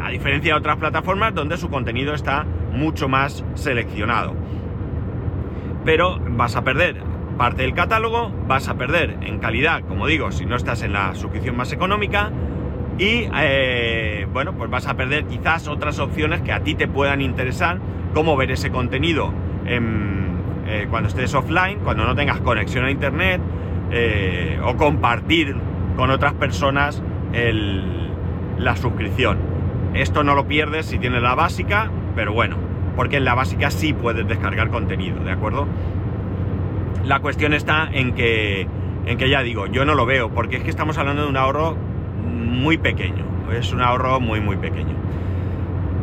A 0.01 0.09
diferencia 0.09 0.53
de 0.53 0.59
otras 0.59 0.77
plataformas 0.77 1.33
donde 1.33 1.57
su 1.57 1.69
contenido 1.69 2.13
está 2.13 2.45
mucho 2.71 3.07
más 3.09 3.43
seleccionado. 3.55 4.35
pero 5.85 6.19
vas 6.19 6.55
a 6.55 6.63
perder 6.63 7.01
parte 7.37 7.63
del 7.63 7.73
catálogo, 7.73 8.31
vas 8.47 8.67
a 8.67 8.75
perder 8.77 9.17
en 9.21 9.39
calidad, 9.39 9.81
como 9.87 10.07
digo, 10.07 10.31
si 10.31 10.45
no 10.45 10.55
estás 10.55 10.83
en 10.83 10.93
la 10.93 11.15
suscripción 11.15 11.55
más 11.55 11.71
económica, 11.71 12.31
y 12.97 13.29
eh, 13.33 14.27
bueno, 14.33 14.53
pues 14.53 14.69
vas 14.69 14.87
a 14.87 14.95
perder 14.95 15.25
quizás 15.25 15.67
otras 15.69 15.99
opciones 15.99 16.41
que 16.41 16.51
a 16.51 16.59
ti 16.59 16.75
te 16.75 16.87
puedan 16.87 17.21
interesar, 17.21 17.79
como 18.13 18.35
ver 18.35 18.51
ese 18.51 18.71
contenido 18.71 19.33
eh, 19.65 20.87
cuando 20.89 21.07
estés 21.07 21.33
offline, 21.33 21.79
cuando 21.79 22.05
no 22.05 22.13
tengas 22.13 22.41
conexión 22.41 22.85
a 22.85 22.91
internet, 22.91 23.41
eh, 23.91 24.59
o 24.63 24.75
compartir 24.75 25.55
con 25.99 26.11
otras 26.11 26.33
personas 26.33 27.03
la 28.57 28.77
suscripción. 28.77 29.37
Esto 29.93 30.23
no 30.23 30.33
lo 30.33 30.47
pierdes 30.47 30.85
si 30.85 30.97
tienes 30.97 31.21
la 31.21 31.35
básica, 31.35 31.91
pero 32.15 32.31
bueno, 32.31 32.55
porque 32.95 33.17
en 33.17 33.25
la 33.25 33.35
básica 33.35 33.69
sí 33.69 33.91
puedes 33.91 34.25
descargar 34.25 34.69
contenido, 34.69 35.21
¿de 35.21 35.31
acuerdo? 35.31 35.67
La 37.03 37.19
cuestión 37.19 37.53
está 37.53 37.89
en 37.91 38.13
que, 38.13 38.65
en 39.07 39.17
que 39.17 39.29
ya 39.29 39.43
digo, 39.43 39.65
yo 39.67 39.83
no 39.83 39.93
lo 39.93 40.05
veo, 40.05 40.29
porque 40.29 40.55
es 40.55 40.63
que 40.63 40.69
estamos 40.69 40.97
hablando 40.97 41.23
de 41.23 41.27
un 41.27 41.35
ahorro 41.35 41.75
muy 42.23 42.77
pequeño, 42.77 43.25
es 43.51 43.73
un 43.73 43.81
ahorro 43.81 44.21
muy 44.21 44.39
muy 44.39 44.55
pequeño. 44.55 44.95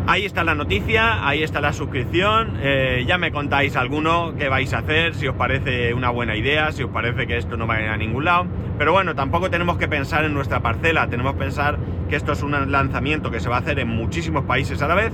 Ahí 0.08 0.24
está 0.24 0.44
la 0.44 0.54
noticia, 0.54 1.26
ahí 1.26 1.42
está 1.42 1.60
la 1.60 1.72
suscripción, 1.72 2.58
eh, 2.60 3.04
ya 3.08 3.18
me 3.18 3.32
contáis 3.32 3.74
alguno 3.74 4.34
qué 4.38 4.48
vais 4.48 4.72
a 4.72 4.78
hacer, 4.78 5.14
si 5.14 5.26
os 5.26 5.34
parece 5.34 5.94
una 5.94 6.10
buena 6.10 6.36
idea, 6.36 6.70
si 6.70 6.84
os 6.84 6.90
parece 6.90 7.26
que 7.26 7.36
esto 7.36 7.56
no 7.56 7.66
va 7.66 7.74
a 7.74 7.82
ir 7.82 7.88
a 7.88 7.96
ningún 7.96 8.24
lado, 8.24 8.46
pero 8.78 8.92
bueno, 8.92 9.16
tampoco 9.16 9.50
tenemos 9.50 9.78
que 9.78 9.88
pensar 9.88 10.24
en 10.24 10.32
nuestra 10.32 10.60
parcela, 10.60 11.08
tenemos 11.08 11.32
que 11.32 11.40
pensar 11.40 11.78
que 12.08 12.14
esto 12.14 12.32
es 12.32 12.42
un 12.44 12.70
lanzamiento 12.70 13.32
que 13.32 13.40
se 13.40 13.48
va 13.48 13.56
a 13.56 13.58
hacer 13.58 13.80
en 13.80 13.88
muchísimos 13.88 14.44
países 14.44 14.80
a 14.80 14.86
la 14.86 14.94
vez 14.94 15.12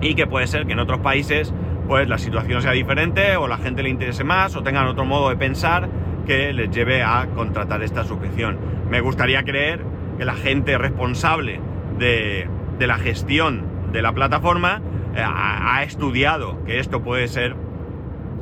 y 0.00 0.14
que 0.14 0.28
puede 0.28 0.46
ser 0.46 0.66
que 0.66 0.74
en 0.74 0.78
otros 0.78 1.00
países 1.00 1.52
pues 1.88 2.08
la 2.08 2.18
situación 2.18 2.62
sea 2.62 2.72
diferente 2.72 3.36
o 3.36 3.48
la 3.48 3.56
gente 3.56 3.82
le 3.82 3.88
interese 3.88 4.22
más 4.22 4.54
o 4.54 4.62
tengan 4.62 4.86
otro 4.86 5.06
modo 5.06 5.30
de 5.30 5.36
pensar 5.36 5.88
que 6.26 6.52
les 6.52 6.70
lleve 6.70 7.02
a 7.02 7.26
contratar 7.34 7.82
esta 7.82 8.04
suscripción. 8.04 8.58
Me 8.90 9.00
gustaría 9.00 9.42
creer 9.42 9.82
que 10.18 10.26
la 10.26 10.34
gente 10.34 10.76
responsable 10.76 11.60
de, 11.98 12.46
la 12.78 12.98
gestión 12.98 13.77
de 13.92 14.02
la 14.02 14.12
plataforma 14.12 14.80
eh, 15.14 15.22
ha, 15.24 15.82
estudiado 15.82 16.64
que 16.64 16.78
esto 16.78 17.02
puede 17.02 17.28
ser 17.28 17.54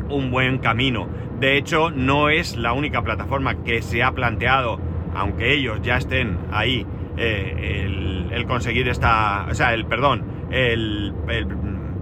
un 0.09 0.31
buen 0.31 0.59
camino. 0.59 1.09
De 1.41 1.57
hecho, 1.57 1.91
no 1.91 2.29
es 2.29 2.57
la 2.57 2.73
única 2.73 3.03
plataforma 3.03 3.62
que 3.62 3.83
se 3.83 4.03
ha 4.03 4.12
planteado, 4.12 4.81
aunque 5.15 5.53
ellos 5.53 5.81
ya 5.83 5.97
estén 5.97 6.38
ahí, 6.50 6.87
eh, 7.17 7.85
el, 8.31 8.47
conseguir 8.47 8.88
esta, 8.88 9.47
o 9.50 9.55
sea, 9.55 9.75
el 9.75 9.87
perdón, 9.87 10.25
el 10.50 11.12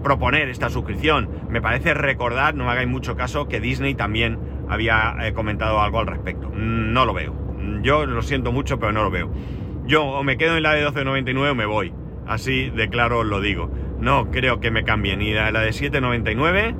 proponer 0.05 0.49
esta 0.49 0.71
suscripción. 0.71 1.29
Me 1.49 1.61
parece 1.61 1.95
recordar, 1.95 2.55
no 2.55 2.65
me 2.65 2.71
hagáis 2.71 2.87
mucho 2.87 3.17
caso, 3.17 3.49
que 3.49 3.59
Disney 3.59 3.97
también 3.97 4.39
había 4.69 5.17
eh, 5.23 5.33
comentado 5.33 5.81
algo 5.81 5.99
al 5.99 6.07
respecto. 6.07 6.49
No 6.55 7.05
lo 7.05 7.13
veo. 7.13 7.35
Yo 7.83 8.07
lo 8.07 8.23
siento 8.23 8.53
mucho, 8.53 8.79
pero 8.79 8.93
no 8.93 9.03
lo 9.03 9.11
veo. 9.11 9.33
Yo 9.87 10.05
o 10.05 10.23
me 10.23 10.37
quedo 10.37 10.57
en 10.57 10.63
la 10.63 10.75
de 10.75 10.87
12.99 10.87 11.51
o 11.51 11.55
me 11.57 11.67
voy. 11.67 11.93
Así 12.27 12.71
de 12.71 12.89
claro 12.89 13.21
os 13.21 13.27
lo 13.27 13.41
digo. 13.41 13.71
No 14.01 14.31
creo 14.31 14.61
que 14.61 14.71
me 14.71 14.85
cambie 14.85 15.17
ni 15.17 15.35
a 15.37 15.51
la 15.51 15.61
de 15.61 15.71
7.99 15.71 16.75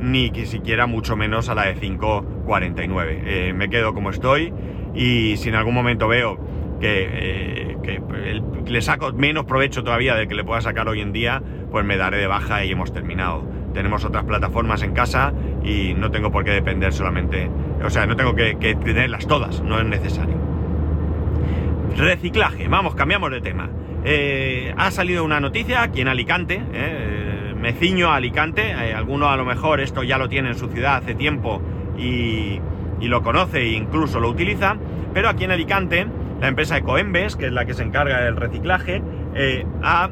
ni 0.00 0.30
que 0.30 0.46
siquiera 0.46 0.86
mucho 0.86 1.14
menos 1.16 1.48
a 1.48 1.54
la 1.54 1.66
de 1.66 1.76
5.49. 1.76 3.22
Eh, 3.24 3.52
me 3.54 3.68
quedo 3.68 3.94
como 3.94 4.10
estoy 4.10 4.52
y 4.94 5.36
si 5.36 5.50
en 5.50 5.54
algún 5.54 5.74
momento 5.74 6.08
veo 6.08 6.38
que, 6.80 7.08
eh, 7.12 8.40
le 8.66 8.82
saco 8.82 9.12
menos 9.12 9.44
provecho 9.44 9.82
todavía 9.82 10.14
del 10.14 10.28
que 10.28 10.34
le 10.34 10.44
pueda 10.44 10.60
sacar 10.60 10.88
hoy 10.88 11.00
en 11.00 11.12
día, 11.12 11.42
pues 11.70 11.84
me 11.84 11.96
daré 11.96 12.18
de 12.18 12.26
baja 12.26 12.64
y 12.64 12.70
hemos 12.70 12.92
terminado. 12.92 13.44
Tenemos 13.74 14.04
otras 14.04 14.24
plataformas 14.24 14.82
en 14.82 14.92
casa 14.94 15.32
y 15.64 15.94
no 15.94 16.10
tengo 16.10 16.30
por 16.30 16.44
qué 16.44 16.52
depender 16.52 16.92
solamente, 16.92 17.50
o 17.84 17.90
sea, 17.90 18.06
no 18.06 18.16
tengo 18.16 18.34
que, 18.34 18.54
tenerlas 18.54 19.26
todas, 19.26 19.60
no 19.62 19.78
es 19.78 19.86
necesario. 19.86 20.39
Reciclaje, 21.96 22.68
vamos, 22.68 22.94
cambiamos 22.94 23.30
de 23.30 23.40
tema. 23.40 23.68
Eh, 24.04 24.72
ha 24.76 24.90
salido 24.90 25.24
una 25.24 25.40
noticia 25.40 25.82
aquí 25.82 26.00
en 26.00 26.08
Alicante, 26.08 26.62
eh, 26.72 27.54
me 27.56 27.72
ciño 27.72 28.10
a 28.10 28.16
Alicante, 28.16 28.70
eh, 28.70 28.94
a 28.94 29.02
lo 29.02 29.44
mejor 29.44 29.80
esto 29.80 30.02
ya 30.02 30.16
lo 30.16 30.28
tiene 30.28 30.48
en 30.48 30.54
su 30.56 30.68
ciudad 30.68 30.96
hace 30.96 31.14
tiempo 31.14 31.60
y, 31.98 32.60
lo 33.00 33.22
conoce 33.22 33.62
e 33.62 33.68
incluso 33.72 34.20
lo 34.20 34.28
utiliza, 34.28 34.76
pero 35.14 35.28
aquí 35.28 35.44
en 35.44 35.50
Alicante 35.50 36.06
la 36.40 36.48
empresa 36.48 36.76
Ecoembes, 36.76 37.34
que 37.34 37.46
es 37.46 37.52
la 37.52 37.64
que 37.64 37.74
se 37.74 37.82
encarga 37.82 38.20
del 38.20 38.36
reciclaje, 38.36 39.02
ha 39.82 40.10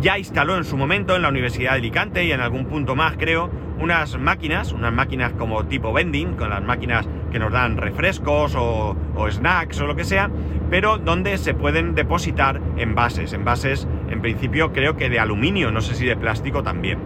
ya 0.00 0.18
instaló 0.18 0.56
en 0.56 0.64
su 0.64 0.76
momento 0.76 1.16
en 1.16 1.22
la 1.22 1.28
Universidad 1.28 1.72
de 1.72 1.78
Alicante 1.78 2.24
y 2.24 2.32
en 2.32 2.40
algún 2.40 2.66
punto 2.66 2.96
más, 2.96 3.16
creo, 3.16 3.50
unas 3.78 4.18
máquinas, 4.18 4.72
unas 4.72 4.92
máquinas 4.92 5.32
como 5.32 5.64
tipo 5.66 5.92
vending, 5.92 6.34
con 6.34 6.50
las 6.50 6.62
máquinas 6.62 7.08
que 7.34 7.40
nos 7.40 7.50
dan 7.50 7.78
refrescos 7.78 8.54
o, 8.56 8.96
snacks 9.28 9.80
o 9.80 9.88
lo 9.88 9.96
que 9.96 10.04
sea, 10.04 10.30
pero 10.70 10.98
donde 10.98 11.36
se 11.36 11.52
pueden 11.52 11.96
depositar 11.96 12.60
envases, 12.76 13.32
envases 13.32 13.88
en 14.08 14.22
principio 14.22 14.72
creo 14.72 14.96
que 14.96 15.10
de 15.10 15.18
aluminio, 15.18 15.72
no 15.72 15.80
sé 15.80 15.96
si 15.96 16.06
de 16.06 16.16
plástico 16.16 16.62
también. 16.62 17.00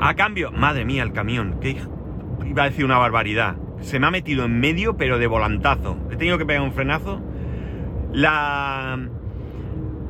A 0.00 0.14
cambio, 0.14 0.50
madre 0.50 0.84
mía, 0.84 1.04
el 1.04 1.12
camión, 1.12 1.60
que 1.60 1.76
iba 2.44 2.64
a 2.64 2.70
decir 2.70 2.84
una 2.84 2.98
barbaridad, 2.98 3.54
se 3.82 4.00
me 4.00 4.08
ha 4.08 4.10
metido 4.10 4.46
en 4.46 4.58
medio 4.58 4.96
pero 4.96 5.20
de 5.20 5.28
volantazo, 5.28 5.96
he 6.10 6.16
tenido 6.16 6.36
que 6.36 6.44
pegar 6.44 6.62
un 6.62 6.72
frenazo. 6.72 7.20
La, 8.12 8.98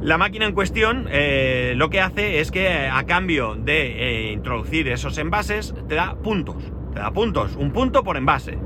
la 0.00 0.16
máquina 0.16 0.46
en 0.46 0.54
cuestión 0.54 1.08
eh, 1.10 1.74
lo 1.76 1.90
que 1.90 2.00
hace 2.00 2.40
es 2.40 2.50
que 2.50 2.88
a 2.90 3.04
cambio 3.04 3.54
de 3.54 4.28
eh, 4.28 4.32
introducir 4.32 4.88
esos 4.88 5.18
envases 5.18 5.74
te 5.90 5.94
da 5.94 6.14
puntos. 6.14 6.72
Te 6.94 7.00
da 7.00 7.12
puntos, 7.12 7.54
un 7.54 7.70
punto 7.70 8.02
por 8.02 8.16
envase. 8.16 8.56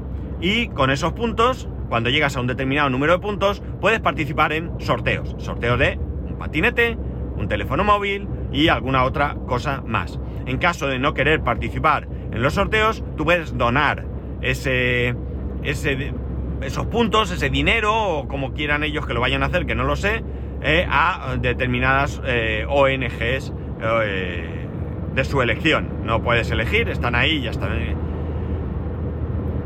Y 0.42 0.66
con 0.68 0.90
esos 0.90 1.12
puntos, 1.12 1.68
cuando 1.88 2.10
llegas 2.10 2.36
a 2.36 2.40
un 2.40 2.48
determinado 2.48 2.90
número 2.90 3.12
de 3.12 3.20
puntos, 3.20 3.62
puedes 3.80 4.00
participar 4.00 4.52
en 4.52 4.72
sorteos. 4.80 5.36
Sorteos 5.38 5.78
de 5.78 5.98
un 6.28 6.36
patinete, 6.36 6.98
un 7.36 7.48
teléfono 7.48 7.84
móvil 7.84 8.28
y 8.52 8.68
alguna 8.68 9.04
otra 9.04 9.36
cosa 9.46 9.82
más. 9.86 10.18
En 10.44 10.58
caso 10.58 10.88
de 10.88 10.98
no 10.98 11.14
querer 11.14 11.42
participar 11.42 12.08
en 12.32 12.42
los 12.42 12.54
sorteos, 12.54 13.04
tú 13.16 13.24
puedes 13.24 13.56
donar 13.56 14.04
ese, 14.40 15.14
ese, 15.62 16.12
esos 16.60 16.86
puntos, 16.86 17.30
ese 17.30 17.48
dinero, 17.48 17.94
o 17.94 18.28
como 18.28 18.52
quieran 18.52 18.82
ellos 18.82 19.06
que 19.06 19.14
lo 19.14 19.20
vayan 19.20 19.44
a 19.44 19.46
hacer, 19.46 19.64
que 19.64 19.76
no 19.76 19.84
lo 19.84 19.94
sé, 19.94 20.24
eh, 20.60 20.84
a 20.88 21.36
determinadas 21.40 22.20
eh, 22.26 22.66
ONGs 22.68 23.52
eh, 23.80 24.66
de 25.14 25.24
su 25.24 25.40
elección. 25.40 25.88
No 26.04 26.20
puedes 26.20 26.50
elegir, 26.50 26.88
están 26.88 27.14
ahí 27.14 27.42
ya 27.42 27.50
están. 27.50 28.01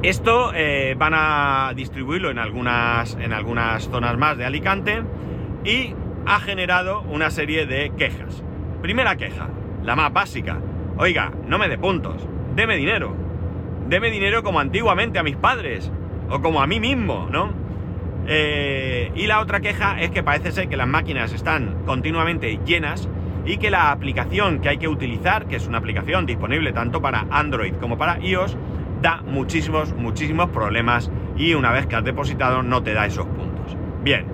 Esto 0.03 0.53
van 0.97 1.12
a 1.15 1.73
distribuirlo 1.75 2.31
en 2.31 2.38
algunas, 2.38 3.17
en 3.21 3.33
algunas 3.33 3.88
zonas 3.88 4.17
más 4.17 4.37
de 4.37 4.45
Alicante 4.45 5.03
y 5.65 5.95
ha 6.26 6.41
generado 6.41 7.03
una 7.03 7.31
serie 7.31 7.67
de 7.67 7.93
quejas. 7.97 8.43
Primera 8.83 9.17
queja, 9.17 9.49
la 9.83 9.97
más 9.97 10.12
básica. 10.12 10.59
Oiga, 10.99 11.33
no 11.47 11.59
me 11.59 11.69
dé 11.69 11.79
puntos, 11.79 12.26
deme 12.55 12.76
dinero. 12.76 13.15
Deme 13.88 14.11
dinero 14.11 14.43
como 14.43 14.61
antiguamente 14.61 15.19
a 15.19 15.23
mis 15.23 15.37
padres 15.37 15.91
o 16.29 16.41
como 16.41 16.61
a 16.61 16.67
mí 16.67 16.81
mismo, 16.81 17.29
¿no? 17.31 17.53
Eh, 18.26 19.12
y 19.15 19.26
la 19.26 19.41
otra 19.41 19.61
queja 19.61 20.00
es 20.00 20.11
que 20.11 20.25
parece 20.25 20.50
ser 20.50 20.69
que 20.69 20.76
las 20.76 20.88
máquinas 20.88 21.33
están 21.33 21.85
continuamente 21.87 22.59
llenas 22.65 23.09
y 23.45 23.59
que 23.59 23.71
la 23.71 23.93
aplicación 23.93 24.59
que 24.61 24.69
hay 24.69 24.79
que 24.79 24.88
utilizar, 24.88 25.47
que 25.47 25.57
es 25.57 25.69
una 25.69 25.79
aplicación 25.79 26.26
disponible 26.26 26.73
tanto 26.73 27.00
para 27.00 27.26
Android 27.31 27.75
como 27.75 27.97
para 27.97 28.19
iOS, 28.19 28.57
da 29.03 29.23
muchísimos, 29.23 29.95
muchísimos 29.95 30.50
problemas 30.50 31.11
y 31.37 31.55
una 31.55 31.73
vez 31.73 31.87
que 31.87 31.97
has 31.97 32.05
depositado 32.05 32.62
no 32.62 32.83
te 32.83 32.95
da 32.95 33.07
esos 33.07 33.26
puntos. 33.26 33.76
Bien, 34.03 34.26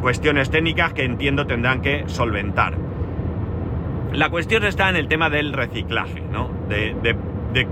cuestiones 0.00 0.50
técnicas 0.50 0.92
que 0.92 1.04
entiendo 1.04 1.46
tendrán 1.46 1.80
que 1.80 2.04
solventar. 2.06 2.76
La 4.12 4.30
cuestión 4.30 4.64
está 4.64 4.90
en 4.90 4.96
el 4.96 5.08
tema 5.08 5.28
del 5.28 5.52
reciclaje, 5.52 6.22
¿no? 6.30 6.50
De, 6.68 7.16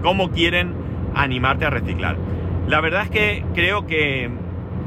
cómo 0.01 0.31
quieren 0.31 0.75
animarte 1.15 1.67
a 1.67 1.71
reciclar. 1.71 2.17
La 2.67 2.81
verdad 2.81 3.03
es 3.03 3.11
que 3.11 3.45
creo 3.55 3.87
que 3.87 4.31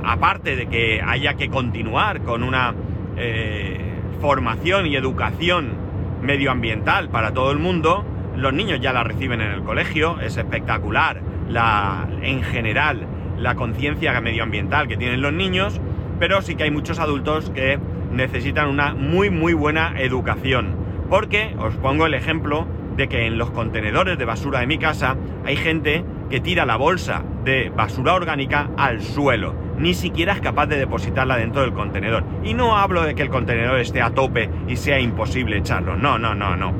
aparte 0.03 0.55
de 0.55 0.67
que 0.67 1.01
haya 1.05 1.35
que 1.35 1.49
continuar 1.49 2.21
con 2.21 2.43
una 2.43 2.73
eh, 3.17 3.77
formación 4.21 4.87
y 4.87 4.95
educación 4.95 5.73
medioambiental 6.21 7.09
para 7.09 7.33
todo 7.33 7.51
el 7.51 7.59
mundo, 7.59 8.05
los 8.37 8.53
niños 8.53 8.79
ya 8.81 8.93
la 8.93 9.03
reciben 9.03 9.41
en 9.41 9.51
el 9.51 9.63
colegio, 9.63 10.19
es 10.19 10.37
espectacular 10.37 11.21
la, 11.49 12.07
en 12.21 12.43
general 12.43 13.07
la 13.37 13.55
conciencia 13.55 14.19
medioambiental 14.21 14.87
que 14.87 14.97
tienen 14.97 15.21
los 15.21 15.33
niños, 15.33 15.79
pero 16.19 16.41
sí 16.41 16.55
que 16.55 16.63
hay 16.63 16.71
muchos 16.71 16.99
adultos 16.99 17.49
que 17.51 17.79
necesitan 18.11 18.69
una 18.69 18.93
muy 18.93 19.29
muy 19.29 19.53
buena 19.53 19.93
educación. 19.99 20.75
Porque 21.09 21.55
os 21.59 21.75
pongo 21.75 22.05
el 22.05 22.13
ejemplo 22.13 22.67
de 22.95 23.07
que 23.07 23.27
en 23.27 23.37
los 23.37 23.51
contenedores 23.51 24.17
de 24.17 24.25
basura 24.25 24.59
de 24.59 24.67
mi 24.67 24.77
casa 24.77 25.15
hay 25.45 25.55
gente 25.55 26.03
que 26.29 26.39
tira 26.39 26.65
la 26.65 26.77
bolsa 26.77 27.23
de 27.43 27.69
basura 27.69 28.13
orgánica 28.13 28.69
al 28.77 29.01
suelo. 29.01 29.53
Ni 29.77 29.93
siquiera 29.93 30.33
es 30.33 30.39
capaz 30.39 30.67
de 30.67 30.77
depositarla 30.77 31.37
dentro 31.37 31.61
del 31.61 31.73
contenedor. 31.73 32.23
Y 32.43 32.53
no 32.53 32.77
hablo 32.77 33.03
de 33.03 33.13
que 33.13 33.21
el 33.21 33.29
contenedor 33.29 33.79
esté 33.79 34.01
a 34.01 34.11
tope 34.11 34.49
y 34.67 34.77
sea 34.77 34.99
imposible 34.99 35.57
echarlo. 35.57 35.97
No, 35.97 36.17
no, 36.17 36.33
no, 36.33 36.55
no. 36.55 36.73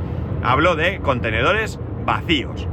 Hablo 0.46 0.76
de 0.76 1.00
contenedores 1.00 1.80
vacíos. 2.06 2.68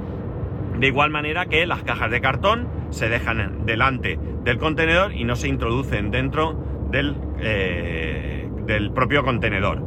De 0.78 0.86
igual 0.88 1.10
manera 1.10 1.46
que 1.46 1.64
las 1.64 1.82
cajas 1.82 2.10
de 2.10 2.20
cartón 2.20 2.68
se 2.90 3.08
dejan 3.08 3.64
delante 3.64 4.18
del 4.44 4.58
contenedor 4.58 5.14
y 5.14 5.24
no 5.24 5.36
se 5.36 5.48
introducen 5.48 6.10
dentro 6.10 6.52
del, 6.90 7.16
eh, 7.40 8.46
del 8.66 8.92
propio 8.92 9.24
contenedor. 9.24 9.82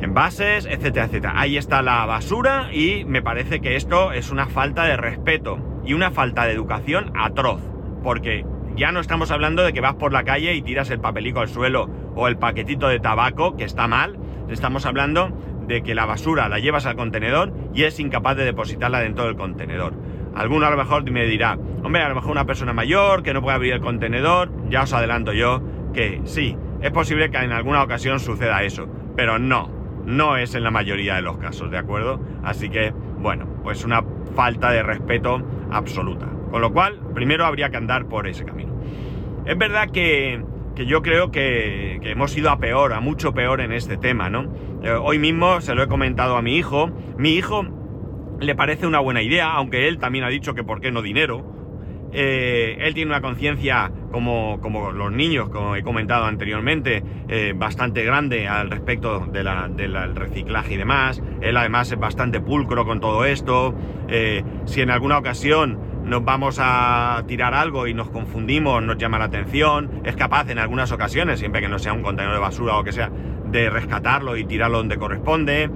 Envases, 0.00 0.66
etcétera, 0.66 1.06
etcétera. 1.06 1.34
Ahí 1.36 1.56
está 1.56 1.82
la 1.82 2.04
basura 2.04 2.70
y 2.72 3.04
me 3.04 3.22
parece 3.22 3.60
que 3.60 3.76
esto 3.76 4.10
es 4.10 4.32
una 4.32 4.46
falta 4.46 4.82
de 4.82 4.96
respeto 4.96 5.60
y 5.84 5.94
una 5.94 6.10
falta 6.10 6.46
de 6.46 6.52
educación 6.52 7.12
atroz. 7.16 7.62
Porque 8.02 8.44
ya 8.74 8.90
no 8.90 8.98
estamos 8.98 9.30
hablando 9.30 9.62
de 9.62 9.72
que 9.72 9.80
vas 9.80 9.94
por 9.94 10.12
la 10.12 10.24
calle 10.24 10.52
y 10.54 10.62
tiras 10.62 10.90
el 10.90 10.98
papelico 10.98 11.38
al 11.38 11.48
suelo 11.48 11.88
o 12.16 12.26
el 12.26 12.38
paquetito 12.38 12.88
de 12.88 12.98
tabaco, 12.98 13.56
que 13.56 13.62
está 13.62 13.86
mal. 13.86 14.18
Estamos 14.48 14.84
hablando 14.84 15.30
de 15.68 15.82
que 15.82 15.94
la 15.94 16.06
basura 16.06 16.48
la 16.48 16.58
llevas 16.58 16.86
al 16.86 16.96
contenedor 16.96 17.52
y 17.74 17.84
es 17.84 18.00
incapaz 18.00 18.36
de 18.36 18.44
depositarla 18.44 19.00
dentro 19.00 19.26
del 19.26 19.36
contenedor. 19.36 19.94
Alguno 20.34 20.66
a 20.66 20.70
lo 20.70 20.76
mejor 20.76 21.08
me 21.10 21.26
dirá, 21.26 21.58
hombre, 21.82 22.02
a 22.02 22.08
lo 22.08 22.14
mejor 22.14 22.32
una 22.32 22.46
persona 22.46 22.72
mayor 22.72 23.22
que 23.22 23.34
no 23.34 23.42
puede 23.42 23.56
abrir 23.56 23.74
el 23.74 23.80
contenedor, 23.80 24.50
ya 24.68 24.82
os 24.82 24.92
adelanto 24.92 25.32
yo 25.32 25.62
que 25.92 26.20
sí, 26.24 26.56
es 26.80 26.90
posible 26.90 27.30
que 27.30 27.38
en 27.38 27.52
alguna 27.52 27.82
ocasión 27.82 28.20
suceda 28.20 28.62
eso, 28.62 28.88
pero 29.16 29.38
no, 29.38 29.70
no 30.06 30.36
es 30.36 30.54
en 30.54 30.64
la 30.64 30.70
mayoría 30.70 31.16
de 31.16 31.22
los 31.22 31.38
casos, 31.38 31.70
¿de 31.70 31.78
acuerdo? 31.78 32.20
Así 32.42 32.70
que, 32.70 32.92
bueno, 33.18 33.46
pues 33.62 33.84
una 33.84 34.02
falta 34.34 34.70
de 34.70 34.82
respeto 34.82 35.42
absoluta. 35.70 36.26
Con 36.50 36.62
lo 36.62 36.72
cual, 36.72 37.00
primero 37.14 37.44
habría 37.44 37.68
que 37.70 37.76
andar 37.76 38.06
por 38.06 38.26
ese 38.26 38.44
camino. 38.44 38.80
Es 39.44 39.58
verdad 39.58 39.90
que, 39.90 40.42
yo 40.86 41.02
creo 41.02 41.30
que, 41.30 42.00
hemos 42.02 42.36
ido 42.36 42.50
a 42.50 42.58
peor, 42.58 42.92
a 42.92 43.00
mucho 43.00 43.32
peor 43.34 43.60
en 43.60 43.72
este 43.72 43.96
tema, 43.96 44.30
¿no? 44.30 44.52
Eh, 44.82 44.92
hoy 44.92 45.18
mismo 45.18 45.60
se 45.60 45.74
lo 45.74 45.82
he 45.82 45.88
comentado 45.88 46.36
a 46.36 46.42
mi 46.42 46.56
hijo. 46.56 46.90
Mi 47.16 47.34
hijo 47.34 47.66
le 48.40 48.54
parece 48.54 48.86
una 48.86 49.00
buena 49.00 49.22
idea, 49.22 49.50
aunque 49.50 49.88
él 49.88 49.98
también 49.98 50.24
ha 50.24 50.28
dicho 50.28 50.54
que 50.54 50.64
por 50.64 50.80
qué 50.80 50.92
no 50.92 51.02
dinero. 51.02 51.54
Eh, 52.10 52.78
él 52.80 52.94
tiene 52.94 53.10
una 53.10 53.20
conciencia 53.20 53.92
como, 54.10 54.60
como, 54.62 54.92
los 54.92 55.12
niños, 55.12 55.50
como 55.50 55.76
he 55.76 55.82
comentado 55.82 56.24
anteriormente, 56.24 57.02
eh, 57.28 57.52
bastante 57.54 58.02
grande 58.02 58.48
al 58.48 58.70
respecto 58.70 59.26
del 59.26 60.14
reciclaje 60.14 60.74
y 60.74 60.76
demás. 60.78 61.22
Él 61.42 61.56
además 61.56 61.92
es 61.92 61.98
bastante 61.98 62.40
pulcro 62.40 62.86
con 62.86 63.00
todo 63.00 63.24
esto. 63.24 63.74
Si 64.64 64.80
en 64.80 64.90
alguna 64.90 65.18
ocasión 65.18 65.87
nos 66.08 66.24
vamos 66.24 66.58
a 66.60 67.22
tirar 67.26 67.54
algo 67.54 67.86
y 67.86 67.94
nos 67.94 68.10
confundimos, 68.10 68.82
nos 68.82 68.96
llama 68.96 69.18
la 69.18 69.26
atención, 69.26 70.02
es 70.04 70.16
capaz 70.16 70.50
en 70.50 70.58
algunas 70.58 70.90
ocasiones, 70.92 71.38
siempre 71.38 71.60
que 71.60 71.68
no 71.68 71.78
sea 71.78 71.92
un 71.92 72.02
contenedor 72.02 72.34
de 72.34 72.40
basura 72.40 72.76
o 72.76 72.84
que 72.84 72.92
sea, 72.92 73.10
de 73.50 73.70
rescatarlo 73.70 74.36
y 74.36 74.44
tirarlo 74.44 74.78
donde 74.78 74.98
corresponde. 74.98 75.70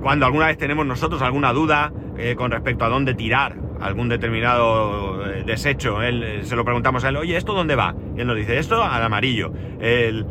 cuando 0.00 0.26
alguna 0.26 0.46
vez 0.46 0.56
tenemos 0.56 0.86
nosotros 0.86 1.20
alguna 1.22 1.52
duda 1.52 1.92
con 2.36 2.50
respecto 2.50 2.84
a 2.84 2.88
dónde 2.88 3.14
tirar 3.14 3.56
algún 3.80 4.08
determinado 4.08 5.26
eh, 5.26 5.44
desecho, 5.44 6.02
él, 6.02 6.22
eh, 6.22 6.44
se 6.44 6.56
lo 6.56 6.64
preguntamos 6.64 7.04
a 7.04 7.10
él, 7.10 7.16
oye, 7.16 7.36
¿esto 7.36 7.52
dónde 7.52 7.76
va? 7.76 7.94
Y 8.16 8.20
él 8.20 8.26
nos 8.26 8.36
dice, 8.36 8.58
esto 8.58 8.82
al 8.82 9.02
amarillo. 9.02 9.52
en 9.80 10.24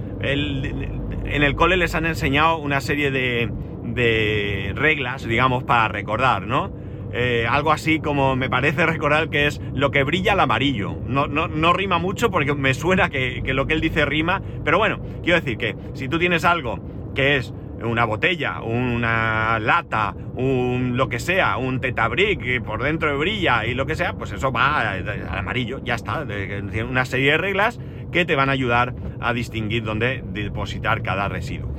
el 1.23 1.55
cole 1.55 1.77
les 1.77 1.95
han 1.95 2.05
enseñado 2.05 2.57
una 2.57 2.81
serie 2.81 3.11
de, 3.11 3.51
de 3.83 4.73
reglas, 4.75 5.25
digamos, 5.25 5.63
para 5.63 5.87
recordar, 5.87 6.47
¿no? 6.47 6.71
Eh, 7.13 7.45
algo 7.47 7.71
así 7.71 7.99
como 7.99 8.35
me 8.35 8.49
parece 8.49 8.85
recordar 8.87 9.29
que 9.29 9.45
es 9.45 9.61
lo 9.73 9.91
que 9.91 10.03
brilla 10.03 10.33
al 10.33 10.39
amarillo. 10.39 10.97
No, 11.05 11.27
no, 11.27 11.47
no 11.47 11.73
rima 11.73 11.99
mucho 11.99 12.31
porque 12.31 12.53
me 12.55 12.73
suena 12.73 13.09
que, 13.09 13.43
que, 13.43 13.53
lo 13.53 13.67
que 13.67 13.73
él 13.75 13.81
dice 13.81 14.05
rima, 14.05 14.41
pero 14.63 14.79
bueno, 14.79 14.99
quiero 15.21 15.39
decir 15.39 15.57
que 15.57 15.75
si 15.93 16.07
tú 16.07 16.17
tienes 16.17 16.43
algo 16.43 16.79
que 17.13 17.37
es 17.37 17.53
una 17.83 18.05
botella, 18.05 18.61
una 18.61 19.59
lata, 19.59 20.15
un 20.35 20.93
lo 20.95 21.09
que 21.09 21.19
sea, 21.19 21.57
un 21.57 21.79
tetabric 21.79 22.41
que 22.41 22.61
por 22.61 22.81
dentro 22.81 23.17
brilla 23.17 23.65
y 23.65 23.73
lo 23.73 23.85
que 23.85 23.95
sea, 23.95 24.13
pues 24.13 24.31
eso 24.31 24.51
va 24.51 24.91
al 24.91 25.37
amarillo, 25.37 25.81
ya 25.83 25.95
está. 25.95 26.25
Una 26.89 27.05
serie 27.05 27.31
de 27.31 27.37
reglas 27.37 27.79
que 28.11 28.25
te 28.25 28.35
van 28.35 28.49
a 28.49 28.53
ayudar 28.53 28.93
a 29.19 29.33
distinguir 29.33 29.83
dónde 29.83 30.23
depositar 30.31 31.01
cada 31.01 31.27
residuo. 31.27 31.73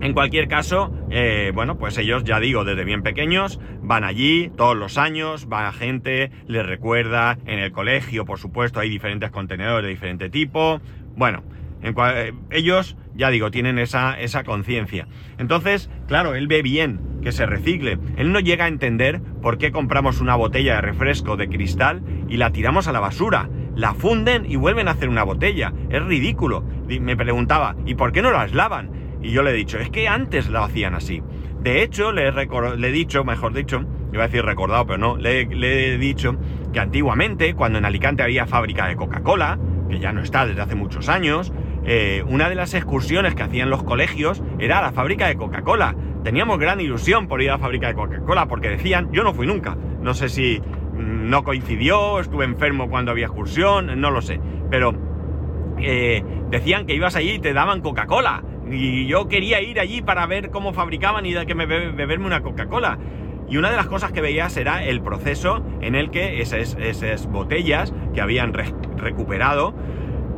En 0.00 0.14
cualquier 0.14 0.48
caso, 0.48 0.92
eh, 1.10 1.52
bueno, 1.54 1.76
pues 1.76 1.98
ellos, 1.98 2.24
ya 2.24 2.40
digo, 2.40 2.64
desde 2.64 2.84
bien 2.84 3.02
pequeños, 3.02 3.60
van 3.82 4.02
allí 4.02 4.50
todos 4.56 4.76
los 4.76 4.96
años, 4.96 5.46
va 5.52 5.70
gente, 5.72 6.30
les 6.46 6.64
recuerda, 6.64 7.36
en 7.44 7.58
el 7.58 7.70
colegio, 7.70 8.24
por 8.24 8.38
supuesto, 8.38 8.80
hay 8.80 8.88
diferentes 8.88 9.30
contenedores 9.30 9.84
de 9.84 9.90
diferente 9.90 10.30
tipo. 10.30 10.80
Bueno, 11.16 11.42
en 11.82 11.94
eh, 11.98 12.32
ellos, 12.50 12.96
ya 13.14 13.30
digo, 13.30 13.50
tienen 13.50 13.78
esa, 13.78 14.18
esa 14.18 14.44
conciencia. 14.44 15.06
Entonces, 15.38 15.90
claro, 16.06 16.34
él 16.34 16.46
ve 16.46 16.62
bien 16.62 17.00
que 17.22 17.32
se 17.32 17.46
recicle. 17.46 17.98
Él 18.16 18.32
no 18.32 18.40
llega 18.40 18.64
a 18.66 18.68
entender 18.68 19.20
por 19.42 19.58
qué 19.58 19.72
compramos 19.72 20.20
una 20.20 20.34
botella 20.34 20.76
de 20.76 20.80
refresco 20.80 21.36
de 21.36 21.48
cristal 21.48 22.02
y 22.28 22.36
la 22.38 22.52
tiramos 22.52 22.88
a 22.88 22.92
la 22.92 23.00
basura. 23.00 23.48
La 23.76 23.94
funden 23.94 24.50
y 24.50 24.56
vuelven 24.56 24.88
a 24.88 24.92
hacer 24.92 25.08
una 25.08 25.22
botella. 25.24 25.72
Es 25.90 26.02
ridículo. 26.02 26.64
Me 26.88 27.16
preguntaba, 27.16 27.76
¿y 27.86 27.94
por 27.94 28.12
qué 28.12 28.22
no 28.22 28.30
las 28.30 28.52
lavan? 28.52 28.99
Y 29.22 29.30
yo 29.30 29.42
le 29.42 29.50
he 29.50 29.54
dicho, 29.54 29.78
es 29.78 29.90
que 29.90 30.08
antes 30.08 30.48
lo 30.48 30.62
hacían 30.62 30.94
así. 30.94 31.22
De 31.62 31.82
hecho, 31.82 32.12
le 32.12 32.28
he, 32.28 32.92
dicho, 32.92 33.22
mejor 33.24 33.52
dicho, 33.52 33.84
iba 34.12 34.24
a 34.24 34.26
decir 34.28 34.44
recordado, 34.44 34.86
pero 34.86 34.98
no, 34.98 35.16
le, 35.16 35.44
le 35.44 35.94
he 35.94 35.98
dicho 35.98 36.36
que 36.72 36.80
antiguamente, 36.80 37.54
cuando 37.54 37.78
en 37.78 37.84
Alicante 37.84 38.22
había 38.22 38.46
fábrica 38.46 38.86
de 38.86 38.96
Coca-Cola, 38.96 39.58
que 39.90 39.98
ya 39.98 40.12
no 40.12 40.22
está 40.22 40.46
desde 40.46 40.62
hace 40.62 40.74
muchos 40.74 41.08
años, 41.08 41.52
eh, 41.84 42.22
una 42.28 42.48
de 42.48 42.54
las 42.54 42.74
excursiones 42.74 43.34
que 43.34 43.42
hacían 43.42 43.70
los 43.70 43.82
colegios 43.82 44.42
era 44.58 44.78
a 44.78 44.82
la 44.82 44.92
fábrica 44.92 45.26
de 45.26 45.36
Coca-Cola. 45.36 45.94
Teníamos 46.22 46.58
gran 46.58 46.80
ilusión 46.80 47.26
por 47.26 47.42
ir 47.42 47.50
a 47.50 47.54
la 47.54 47.58
fábrica 47.58 47.88
de 47.88 47.94
Coca-Cola 47.94 48.46
porque 48.46 48.68
decían, 48.68 49.10
yo 49.12 49.24
no 49.24 49.32
fui 49.32 49.46
nunca, 49.46 49.76
no 50.00 50.14
sé 50.14 50.28
si 50.28 50.60
mm, 50.60 51.28
no 51.30 51.42
coincidió, 51.42 52.20
estuve 52.20 52.44
enfermo 52.44 52.88
cuando 52.90 53.10
había 53.10 53.26
excursión, 53.26 54.00
no 54.00 54.10
lo 54.10 54.20
sé, 54.20 54.40
pero 54.70 54.94
eh, 55.78 56.22
decían 56.50 56.86
que 56.86 56.94
ibas 56.94 57.16
allí 57.16 57.32
y 57.32 57.38
te 57.38 57.52
daban 57.52 57.80
Coca-Cola. 57.80 58.42
Y 58.70 59.06
yo 59.06 59.28
quería 59.28 59.60
ir 59.60 59.80
allí 59.80 60.02
para 60.02 60.26
ver 60.26 60.50
cómo 60.50 60.72
fabricaban 60.72 61.26
y 61.26 61.34
que 61.46 61.54
me 61.54 61.66
beberme 61.66 62.26
una 62.26 62.42
Coca-Cola. 62.42 62.98
Y 63.48 63.56
una 63.56 63.70
de 63.70 63.76
las 63.76 63.88
cosas 63.88 64.12
que 64.12 64.20
veías 64.20 64.56
era 64.56 64.84
el 64.84 65.00
proceso 65.02 65.64
en 65.80 65.96
el 65.96 66.10
que 66.10 66.40
esas, 66.40 66.76
esas 66.80 67.26
botellas 67.26 67.92
que 68.14 68.20
habían 68.20 68.52
recuperado 68.54 69.74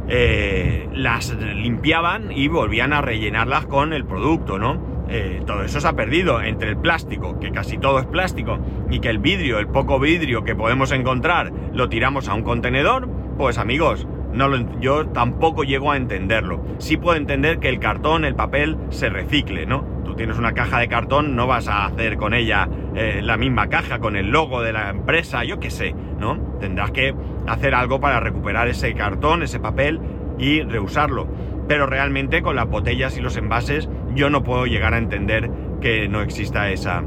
eh, 0.09 0.88
las 0.92 1.35
limpiaban 1.35 2.33
y 2.33 2.49
volvían 2.49 2.92
a 2.92 3.03
rellenarlas 3.03 3.66
con 3.66 3.92
el 3.92 4.05
producto, 4.05 4.59
¿no? 4.59 4.92
Eh, 5.09 5.42
todo 5.47 5.62
eso 5.62 5.81
se 5.81 5.87
ha 5.87 5.92
perdido 5.92 6.40
entre 6.40 6.71
el 6.71 6.77
plástico, 6.77 7.38
que 7.38 7.53
casi 7.53 7.77
todo 7.77 7.99
es 7.99 8.07
plástico, 8.07 8.59
y 8.90 9.01
que 9.01 9.11
el 9.11 9.18
vidrio, 9.18 9.59
el 9.59 9.68
poco 9.68 10.01
vidrio 10.01 10.42
que 10.42 10.55
podemos 10.55 10.90
encontrar, 10.90 11.53
lo 11.75 11.88
tiramos 11.88 12.29
a 12.29 12.35
un 12.35 12.42
contenedor, 12.42 13.09
pues 13.37 13.59
amigos, 13.59 14.07
no 14.33 14.49
lo, 14.49 14.81
yo 14.81 15.07
tampoco 15.07 15.64
llego 15.64 15.92
a 15.92 15.97
entenderlo. 15.97 16.64
Sí 16.79 16.97
puedo 16.97 17.16
entender 17.16 17.59
que 17.59 17.68
el 17.68 17.79
cartón, 17.79 18.25
el 18.25 18.35
papel, 18.35 18.77
se 18.90 19.09
recicle, 19.09 19.66
¿no? 19.66 19.85
Tú 20.05 20.14
tienes 20.14 20.38
una 20.38 20.53
caja 20.53 20.79
de 20.79 20.88
cartón, 20.88 21.37
no 21.37 21.47
vas 21.47 21.68
a 21.68 21.87
hacer 21.87 22.16
con 22.16 22.35
ella 22.35 22.68
eh, 22.95 23.21
la 23.23 23.37
misma 23.37 23.68
caja, 23.68 23.99
con 23.99 24.16
el 24.16 24.31
logo 24.31 24.62
de 24.62 24.73
la 24.73 24.90
empresa, 24.90 25.45
yo 25.45 25.61
qué 25.61 25.71
sé, 25.71 25.95
¿no? 26.18 26.38
Tendrás 26.61 26.90
que 26.90 27.14
hacer 27.47 27.75
algo 27.75 28.01
para 28.01 28.21
recuperar 28.21 28.68
ese 28.68 28.95
cartón, 28.95 29.42
ese 29.42 29.61
papel 29.61 30.01
y 30.38 30.62
reusarlo. 30.62 31.29
Pero 31.68 31.87
realmente 31.87 32.42
con 32.42 32.57
las 32.57 32.68
botellas 32.68 33.16
y 33.16 33.21
los 33.21 33.37
envases 33.37 33.88
yo 34.14 34.31
no 34.31 34.42
puedo 34.42 34.66
llegar 34.66 34.95
a 34.95 34.99
entender 34.99 35.51
que 35.81 36.09
no 36.09 36.21
exista 36.21 36.71
esa, 36.71 37.03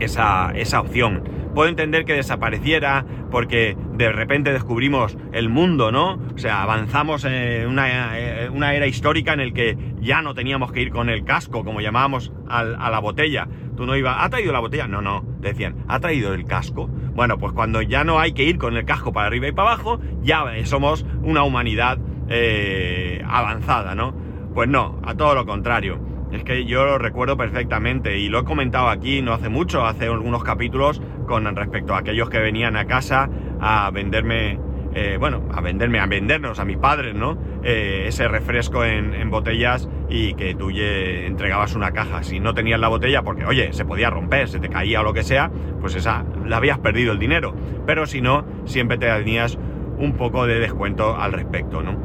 esa, 0.00 0.52
esa 0.54 0.80
opción 0.80 1.39
puedo 1.54 1.68
entender 1.68 2.04
que 2.04 2.14
desapareciera 2.14 3.04
porque 3.30 3.76
de 3.92 4.12
repente 4.12 4.52
descubrimos 4.52 5.16
el 5.32 5.48
mundo, 5.48 5.92
¿no? 5.92 6.18
O 6.34 6.38
sea, 6.38 6.62
avanzamos 6.62 7.24
en 7.24 7.66
una, 7.66 8.18
eh, 8.18 8.50
era 8.74 8.86
histórica 8.86 9.32
en 9.32 9.40
el 9.40 9.52
que 9.52 9.76
ya 10.00 10.22
no 10.22 10.34
teníamos 10.34 10.72
que 10.72 10.82
ir 10.82 10.90
con 10.90 11.08
el 11.08 11.24
casco, 11.24 11.64
como 11.64 11.80
llamábamos 11.80 12.32
a 12.48 12.64
la 12.64 12.98
botella. 12.98 13.48
Tú 13.76 13.86
no 13.86 13.96
ibas, 13.96 14.16
¿ha 14.18 14.28
traído 14.28 14.52
la 14.52 14.60
botella? 14.60 14.86
No, 14.86 15.00
no, 15.00 15.24
decían, 15.40 15.84
¿ha 15.88 16.00
traído 16.00 16.34
el 16.34 16.44
casco? 16.46 16.88
Bueno, 16.88 17.38
pues 17.38 17.52
cuando 17.52 17.82
ya 17.82 18.04
no 18.04 18.18
hay 18.18 18.32
que 18.32 18.44
ir 18.44 18.58
con 18.58 18.76
el 18.76 18.84
casco 18.84 19.12
para 19.12 19.26
arriba 19.26 19.48
y 19.48 19.52
para 19.52 19.72
abajo, 19.72 20.00
ya 20.22 20.44
somos 20.64 21.06
una 21.22 21.42
humanidad 21.42 21.98
eh, 22.28 23.22
avanzada, 23.26 23.94
¿no? 23.94 24.14
Pues 24.54 24.68
no, 24.68 25.00
a 25.04 25.14
todo 25.14 25.34
lo 25.34 25.46
contrario. 25.46 26.00
Es 26.32 26.44
que 26.44 26.64
yo 26.64 26.84
lo 26.84 26.98
recuerdo 26.98 27.36
perfectamente 27.36 28.18
y 28.18 28.28
lo 28.28 28.40
he 28.40 28.44
comentado 28.44 28.88
aquí 28.88 29.20
no 29.20 29.32
hace 29.32 29.48
mucho, 29.48 29.84
hace 29.84 30.06
algunos 30.06 30.44
capítulos 30.44 31.02
con 31.30 31.54
respecto 31.54 31.94
a 31.94 31.98
aquellos 31.98 32.28
que 32.28 32.40
venían 32.40 32.76
a 32.76 32.86
casa 32.86 33.30
a 33.60 33.88
venderme, 33.92 34.58
eh, 34.94 35.16
bueno, 35.16 35.44
a 35.54 35.60
venderme, 35.60 36.00
a 36.00 36.06
vendernos 36.06 36.58
a 36.58 36.64
mis 36.64 36.76
padres, 36.76 37.14
¿no? 37.14 37.38
Eh, 37.62 38.06
ese 38.08 38.26
refresco 38.26 38.84
en, 38.84 39.30
botellas 39.30 39.88
y 40.08 40.34
que 40.34 40.56
tú 40.56 40.70
entregabas 40.70 41.76
una 41.76 41.92
caja. 41.92 42.24
Si 42.24 42.40
no 42.40 42.52
tenías 42.52 42.80
la 42.80 42.88
botella, 42.88 43.22
porque 43.22 43.44
oye, 43.46 43.72
se 43.72 43.84
podía 43.84 44.10
romper, 44.10 44.48
se 44.48 44.58
te 44.58 44.68
caía 44.68 45.02
o 45.02 45.04
lo 45.04 45.12
que 45.12 45.22
sea, 45.22 45.52
pues 45.80 45.94
esa, 45.94 46.24
la 46.44 46.56
habías 46.56 46.78
perdido 46.78 47.12
el 47.12 47.20
dinero. 47.20 47.54
Pero 47.86 48.06
si 48.06 48.20
no, 48.20 48.44
siempre 48.64 48.98
te 48.98 49.06
tenías 49.06 49.56
un 49.98 50.14
poco 50.14 50.48
de 50.48 50.58
descuento 50.58 51.16
al 51.16 51.32
respecto, 51.32 51.80
¿no? 51.80 51.96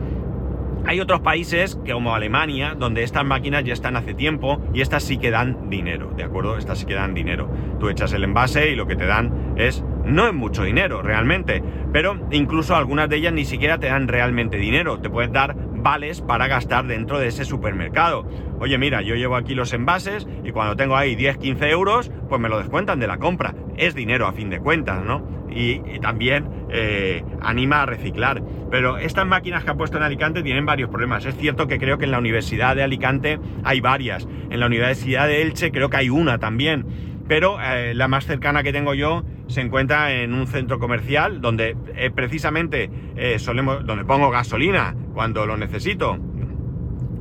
Hay 0.87 0.99
otros 0.99 1.21
países 1.21 1.79
como 1.91 2.13
Alemania, 2.13 2.75
donde 2.77 3.01
estas 3.01 3.25
máquinas 3.25 3.63
ya 3.63 3.73
están 3.73 3.95
hace 3.95 4.13
tiempo 4.13 4.61
y 4.71 4.81
estas 4.81 5.01
sí 5.01 5.17
que 5.17 5.31
dan 5.31 5.67
dinero, 5.67 6.11
¿de 6.15 6.23
acuerdo? 6.23 6.59
Estas 6.59 6.77
sí 6.77 6.85
que 6.85 6.93
dan 6.93 7.15
dinero. 7.15 7.49
Tú 7.79 7.89
echas 7.89 8.13
el 8.13 8.23
envase 8.23 8.69
y 8.69 8.75
lo 8.75 8.85
que 8.85 8.95
te 8.95 9.07
dan 9.07 9.55
es, 9.57 9.83
no 10.05 10.27
es 10.27 10.33
mucho 10.35 10.63
dinero 10.63 11.01
realmente, 11.01 11.63
pero 11.91 12.19
incluso 12.29 12.75
algunas 12.75 13.09
de 13.09 13.15
ellas 13.15 13.33
ni 13.33 13.45
siquiera 13.45 13.79
te 13.79 13.87
dan 13.87 14.07
realmente 14.07 14.57
dinero, 14.57 14.99
te 14.99 15.09
pueden 15.09 15.31
dar 15.31 15.55
vales 15.57 16.21
para 16.21 16.47
gastar 16.47 16.85
dentro 16.85 17.17
de 17.17 17.27
ese 17.27 17.45
supermercado. 17.45 18.27
Oye, 18.59 18.77
mira, 18.77 19.01
yo 19.01 19.15
llevo 19.15 19.37
aquí 19.37 19.55
los 19.55 19.73
envases 19.73 20.27
y 20.43 20.51
cuando 20.51 20.75
tengo 20.75 20.95
ahí 20.95 21.15
10, 21.15 21.39
15 21.39 21.69
euros, 21.71 22.11
pues 22.29 22.39
me 22.39 22.47
lo 22.47 22.59
descuentan 22.59 22.99
de 22.99 23.07
la 23.07 23.17
compra. 23.17 23.55
Es 23.77 23.95
dinero 23.95 24.27
a 24.27 24.33
fin 24.33 24.49
de 24.49 24.59
cuentas, 24.59 25.03
¿no? 25.03 25.25
Y, 25.49 25.99
también 25.99 26.49
eh, 26.69 27.23
anima 27.41 27.83
a 27.83 27.85
reciclar. 27.85 28.41
Pero 28.69 28.97
estas 28.97 29.25
máquinas 29.25 29.63
que 29.63 29.71
ha 29.71 29.75
puesto 29.75 29.97
en 29.97 30.03
Alicante 30.03 30.43
tienen 30.43 30.65
varios 30.65 30.89
problemas. 30.89 31.25
Es 31.25 31.35
cierto 31.37 31.67
que 31.67 31.77
creo 31.79 31.97
que 31.97 32.05
en 32.05 32.11
la 32.11 32.19
Universidad 32.19 32.75
de 32.75 32.83
Alicante 32.83 33.39
hay 33.63 33.79
varias. 33.79 34.27
En 34.49 34.59
la 34.59 34.65
Universidad 34.65 35.27
de 35.27 35.41
Elche 35.41 35.71
creo 35.71 35.89
que 35.89 35.97
hay 35.97 36.09
una 36.09 36.37
también. 36.39 36.85
Pero 37.27 37.57
eh, 37.61 37.93
la 37.95 38.07
más 38.07 38.25
cercana 38.25 38.63
que 38.63 38.71
tengo 38.71 38.93
yo 38.93 39.23
se 39.47 39.61
encuentra 39.61 40.11
en 40.13 40.33
un 40.33 40.47
centro 40.47 40.79
comercial 40.79 41.41
donde 41.41 41.75
eh, 41.95 42.11
precisamente 42.13 42.89
solemos, 43.37 43.85
donde 43.85 44.03
pongo 44.05 44.29
gasolina 44.29 44.95
cuando 45.13 45.45
lo 45.45 45.55
necesito 45.57 46.19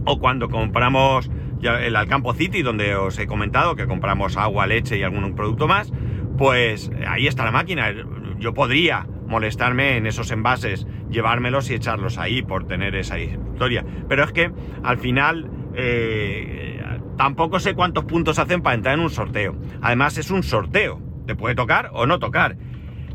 o 0.07 0.19
cuando 0.19 0.49
compramos 0.49 1.31
el 1.63 1.97
Alcampo 1.97 2.35
City 2.35 2.63
donde 2.63 2.95
os 2.95 3.19
he 3.19 3.27
comentado 3.27 3.75
que 3.77 3.87
compramos 3.87 4.37
agua, 4.37 4.67
leche 4.67 4.99
y 4.99 5.03
algún 5.03 5.35
producto 5.35 5.67
más, 5.67 5.93
pues 6.37 6.91
ahí 7.07 7.27
está 7.27 7.45
la 7.45 7.51
máquina. 7.51 7.93
Yo 8.39 8.55
podría 8.55 9.07
molestarme 9.27 9.97
en 9.97 10.07
esos 10.07 10.31
envases, 10.31 10.87
llevármelos 11.11 11.71
y 11.71 11.75
echarlos 11.75 12.19
ahí 12.19 12.43
por 12.43 12.67
tener 12.67 12.95
esa 12.95 13.19
historia. 13.19 13.85
Pero 14.09 14.25
es 14.25 14.33
que 14.33 14.51
al 14.83 14.99
final 14.99 15.51
eh, 15.75 16.81
tampoco 17.17 17.59
sé 17.61 17.75
cuántos 17.75 18.05
puntos 18.05 18.39
hacen 18.39 18.63
para 18.63 18.75
entrar 18.75 18.95
en 18.95 19.01
un 19.01 19.11
sorteo. 19.11 19.57
Además 19.81 20.19
es 20.19 20.31
un 20.31 20.43
sorteo. 20.43 21.01
Te 21.27 21.35
puede 21.35 21.55
tocar 21.55 21.91
o 21.93 22.07
no 22.07 22.19
tocar. 22.19 22.57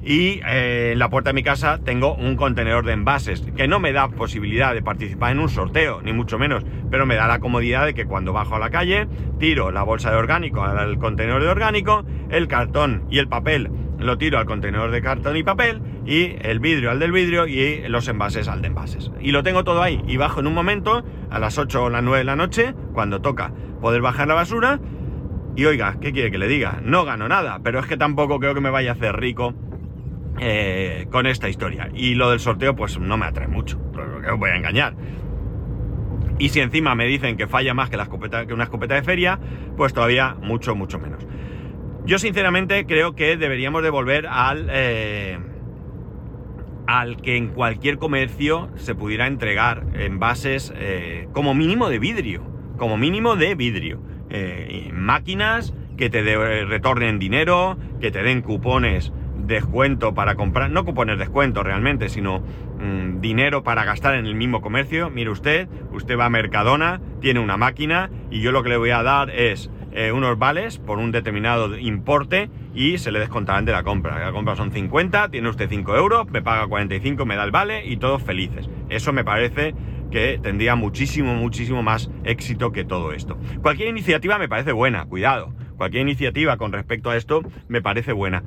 Y 0.04 0.42
eh, 0.48 0.92
en 0.94 1.00
la 1.00 1.10
puerta 1.10 1.32
de 1.32 1.34
mi 1.34 1.44
casa 1.44 1.80
tengo 1.84 2.16
un 2.16 2.36
contenedor 2.36 2.86
de 2.86 2.94
envases, 2.94 3.42
que 3.56 3.68
no 3.68 3.80
me 3.80 3.92
da 3.92 4.08
posibilidad 4.10 4.74
de 4.74 4.82
participar 4.82 5.32
en 5.32 5.40
un 5.40 5.50
sorteo, 5.50 6.02
ni 6.02 6.14
mucho 6.14 6.40
menos, 6.40 6.64
pero 6.90 7.06
me 7.06 7.16
da 7.16 7.28
la 7.28 7.40
comodidad 7.40 7.86
de 7.86 7.94
que 7.94 8.06
cuando 8.06 8.34
bajo 8.34 8.56
a 8.56 8.60
la 8.60 8.70
calle, 8.70 9.08
tiro 9.40 9.72
la 9.72 9.84
bolsa 9.84 10.12
de 10.12 10.18
orgánico 10.18 10.64
al 10.64 10.98
contenedor 10.98 11.44
de 11.44 11.50
orgánico, 11.50 12.06
el 12.30 12.48
cartón 12.48 13.06
y 13.10 13.20
el 13.20 13.28
papel 13.28 13.70
lo 14.00 14.18
tiro 14.18 14.38
al 14.40 14.46
contenedor 14.46 14.92
de 14.92 15.02
cartón 15.02 15.36
y 15.36 15.44
papel, 15.44 15.82
y 16.06 16.36
el 16.42 16.60
vidrio 16.60 16.90
al 16.90 17.00
del 17.00 17.12
vidrio 17.12 17.48
y 17.48 17.88
los 17.90 18.08
envases 18.08 18.48
al 18.48 18.62
de 18.62 18.68
envases. 18.68 19.12
Y 19.20 19.32
lo 19.32 19.44
tengo 19.44 19.64
todo 19.64 19.84
ahí, 19.84 20.02
y 20.08 20.18
bajo 20.18 20.40
en 20.40 20.48
un 20.48 20.54
momento, 20.54 21.04
a 21.30 21.40
las 21.40 21.58
8 21.58 21.84
o 21.84 21.90
las 21.90 22.02
9 22.02 22.20
de 22.20 22.24
la 22.24 22.36
noche, 22.36 22.74
cuando 22.94 23.22
toca 23.22 23.52
poder 23.82 24.02
bajar 24.02 24.28
la 24.28 24.36
basura, 24.36 24.80
y 25.56 25.66
oiga, 25.66 25.98
¿qué 26.00 26.14
quiere 26.14 26.32
que 26.32 26.38
le 26.38 26.48
diga? 26.48 26.80
No 26.82 27.04
gano 27.04 27.28
nada, 27.28 27.60
pero 27.62 27.80
es 27.80 27.86
que 27.86 27.98
tampoco 27.98 28.40
creo 28.40 28.54
que 28.54 28.62
me 28.62 28.70
vaya 28.70 28.92
a 28.92 28.94
hacer 28.94 29.18
rico 29.18 29.54
eh, 30.40 31.08
con 31.12 31.26
esta 31.26 31.50
historia. 31.50 31.90
Y 31.94 32.16
lo 32.16 32.30
del 32.30 32.40
sorteo, 32.40 32.76
pues 32.76 33.00
no 33.00 33.18
me 33.18 33.26
atrae 33.26 33.48
mucho, 33.48 33.80
que 33.92 34.32
os 34.32 34.40
voy 34.40 34.52
a 34.52 34.56
engañar. 34.56 34.96
Y 36.38 36.50
si 36.50 36.62
encima 36.62 36.96
me 36.96 37.06
dicen 37.06 37.36
que 37.36 37.48
falla 37.48 37.74
más 37.74 37.90
que, 37.90 37.98
la 37.98 38.04
escopeta, 38.04 38.46
que 38.46 38.54
una 38.54 38.66
escopeta 38.66 38.96
de 38.96 39.04
feria, 39.04 39.40
pues 39.76 39.94
todavía 39.94 40.36
mucho, 40.42 40.76
mucho 40.76 41.00
menos. 41.00 41.28
Yo 42.06 42.18
sinceramente 42.20 42.86
creo 42.86 43.16
que 43.16 43.36
deberíamos 43.36 43.84
de 43.84 43.90
volver 43.90 44.28
al, 44.28 44.68
eh, 44.72 45.38
al 46.88 47.22
que 47.22 47.36
en 47.36 47.50
cualquier 47.50 47.98
comercio 47.98 48.70
se 48.76 48.96
pudiera 48.96 49.28
entregar 49.28 49.86
envases 49.94 50.74
eh, 50.78 51.28
como 51.34 51.54
mínimo 51.54 51.90
de 51.90 52.00
vidrio. 52.00 52.44
Como 52.78 52.98
mínimo 52.98 53.36
de 53.36 53.56
vidrio. 53.56 54.02
Máquinas 54.94 55.74
que 55.98 56.10
te 56.10 56.22
retornen 56.64 57.20
dinero, 57.20 57.78
que 58.00 58.10
te 58.10 58.24
den 58.24 58.42
cupones 58.42 59.12
descuento 59.50 60.14
para 60.14 60.36
comprar, 60.36 60.72
no 60.72 60.86
cupones 60.86 61.20
descuento 61.20 61.64
realmente, 61.64 62.08
sino 62.08 62.40
mm, 62.40 63.20
dinero 63.20 63.64
para 63.64 63.84
gastar 63.84 64.16
en 64.16 64.26
el 64.26 64.36
mismo 64.36 64.62
comercio. 64.62 65.10
Mire 65.10 65.30
usted, 65.30 65.68
usted 65.92 66.18
va 66.18 66.26
a 66.26 66.30
Mercadona, 66.30 67.02
tiene 67.20 67.42
una 67.42 67.58
máquina 67.58 68.10
y 68.32 68.40
yo 68.40 68.54
lo 68.54 68.64
que 68.64 68.70
le 68.70 68.78
voy 68.78 68.92
a 68.92 69.04
dar 69.04 69.30
es 69.30 69.70
eh, 69.92 70.12
unos 70.12 70.38
vales 70.38 70.78
por 70.78 71.00
un 71.00 71.12
determinado 71.12 71.78
importe 71.78 72.50
y 72.74 73.00
se 73.00 73.12
le 73.12 73.20
descontarán 73.20 73.66
de 73.66 73.72
la 73.72 73.84
compra. 73.84 74.24
La 74.24 74.32
compra 74.32 74.56
son 74.56 74.72
50, 74.72 75.30
tiene 75.30 75.50
usted 75.50 75.68
5 75.68 75.96
euros, 75.98 76.30
me 76.30 76.42
paga 76.42 76.68
45, 76.68 77.26
me 77.26 77.36
da 77.36 77.44
el 77.44 77.52
vale 77.52 77.86
y 77.86 77.98
todos 77.98 78.22
felices. 78.22 78.70
Eso 78.90 79.12
me 79.12 79.24
parece 79.24 79.74
que 80.12 80.40
tendría 80.42 80.76
muchísimo, 80.76 81.34
muchísimo 81.36 81.84
más 81.84 82.10
éxito 82.24 82.72
que 82.72 82.86
todo 82.86 83.14
esto. 83.14 83.38
Cualquier 83.62 83.90
iniciativa 83.90 84.38
me 84.38 84.48
parece 84.48 84.72
buena, 84.72 85.06
cuidado. 85.06 85.54
Cualquier 85.78 86.02
iniciativa 86.02 86.58
con 86.58 86.74
respecto 86.74 87.10
a 87.10 87.16
esto 87.16 87.42
me 87.68 87.82
parece 87.82 88.12
buena. 88.12 88.44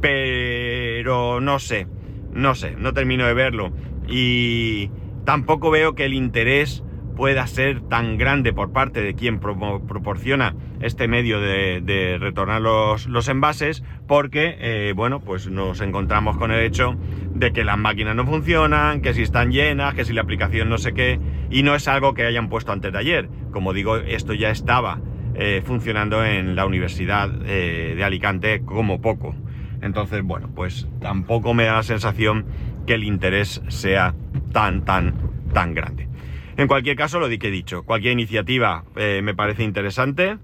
Pero 0.00 1.40
no 1.40 1.58
sé, 1.58 1.86
no 2.32 2.54
sé, 2.54 2.76
no 2.76 2.92
termino 2.92 3.26
de 3.26 3.34
verlo. 3.34 3.72
Y 4.08 4.90
tampoco 5.24 5.70
veo 5.70 5.94
que 5.94 6.04
el 6.04 6.14
interés 6.14 6.82
pueda 7.18 7.44
ser 7.48 7.80
tan 7.80 8.16
grande 8.16 8.52
por 8.52 8.72
parte 8.72 9.02
de 9.02 9.14
quien 9.14 9.40
proporciona 9.40 10.54
este 10.80 11.08
medio 11.08 11.40
de, 11.40 12.16
retornar 12.20 12.60
los, 12.60 13.28
envases, 13.28 13.82
porque, 14.06 14.56
eh, 14.60 14.92
bueno, 14.94 15.18
pues 15.18 15.48
nos 15.48 15.80
encontramos 15.80 16.36
con 16.36 16.52
el 16.52 16.62
hecho 16.64 16.94
de 17.34 17.52
que 17.52 17.64
las 17.64 17.76
máquinas 17.76 18.14
no 18.14 18.24
funcionan, 18.24 19.02
que 19.02 19.14
si 19.14 19.22
están 19.22 19.50
llenas, 19.50 19.94
que 19.94 20.04
si 20.04 20.12
la 20.12 20.22
aplicación 20.22 20.68
no 20.68 20.78
sé 20.78 20.94
qué, 20.94 21.18
y 21.50 21.64
no 21.64 21.74
es 21.74 21.88
algo 21.88 22.14
que 22.14 22.24
hayan 22.24 22.48
puesto 22.48 22.70
antes 22.70 22.92
de 22.92 22.98
ayer. 22.98 23.28
Como 23.50 23.72
digo, 23.72 23.96
esto 23.96 24.32
ya 24.32 24.50
estaba 24.50 25.00
eh, 25.34 25.60
funcionando 25.64 26.24
en 26.24 26.54
la 26.54 26.66
Universidad 26.66 27.30
eh, 27.46 27.94
de 27.96 28.04
Alicante 28.04 28.62
como 28.64 29.00
poco. 29.00 29.34
Entonces, 29.80 30.22
bueno, 30.22 30.50
pues 30.54 30.88
tampoco 31.00 31.54
me 31.54 31.64
da 31.64 31.76
la 31.76 31.82
sensación 31.82 32.46
que 32.86 32.94
el 32.94 33.04
interés 33.04 33.62
sea 33.68 34.14
tan, 34.52 34.84
tan, 34.84 35.14
tan 35.52 35.74
grande. 35.74 36.08
En 36.56 36.66
cualquier 36.66 36.96
caso, 36.96 37.20
lo 37.20 37.28
que 37.28 37.48
he 37.48 37.50
dicho, 37.50 37.84
cualquier 37.84 38.14
iniciativa 38.14 38.84
eh, 38.96 39.20
me 39.22 39.34
parece 39.34 39.62
interesante 39.62 40.38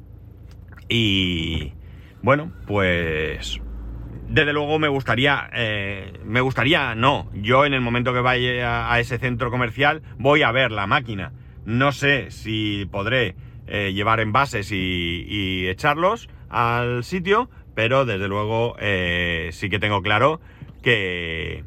y 0.89 1.73
bueno, 2.23 2.53
pues 2.67 3.61
desde 4.29 4.53
luego 4.53 4.79
me 4.79 4.89
gustaría, 4.89 5.51
eh, 5.53 6.21
me 6.25 6.41
gustaría, 6.41 6.95
no, 6.95 7.31
yo 7.35 7.65
en 7.65 7.75
el 7.75 7.81
momento 7.81 8.13
que 8.13 8.21
vaya 8.21 8.93
a, 8.93 9.01
ese 9.01 9.19
centro 9.19 9.51
comercial 9.51 10.03
voy 10.19 10.43
a 10.43 10.53
ver 10.53 10.71
la 10.71 10.87
máquina. 10.87 11.33
No 11.65 11.93
sé 11.93 12.31
si 12.31 12.87
podré 12.91 13.35
eh, 13.67 13.93
llevar 13.93 14.21
envases 14.21 14.71
y, 14.73 15.25
y, 15.27 15.67
echarlos 15.69 16.29
al 16.49 17.05
sitio, 17.05 17.51
pero 17.75 18.05
desde 18.05 18.29
luego 18.29 18.77
sí 19.51 19.71
que 19.71 19.79
tengo 19.79 20.03
claro 20.03 20.41
que, 20.83 21.65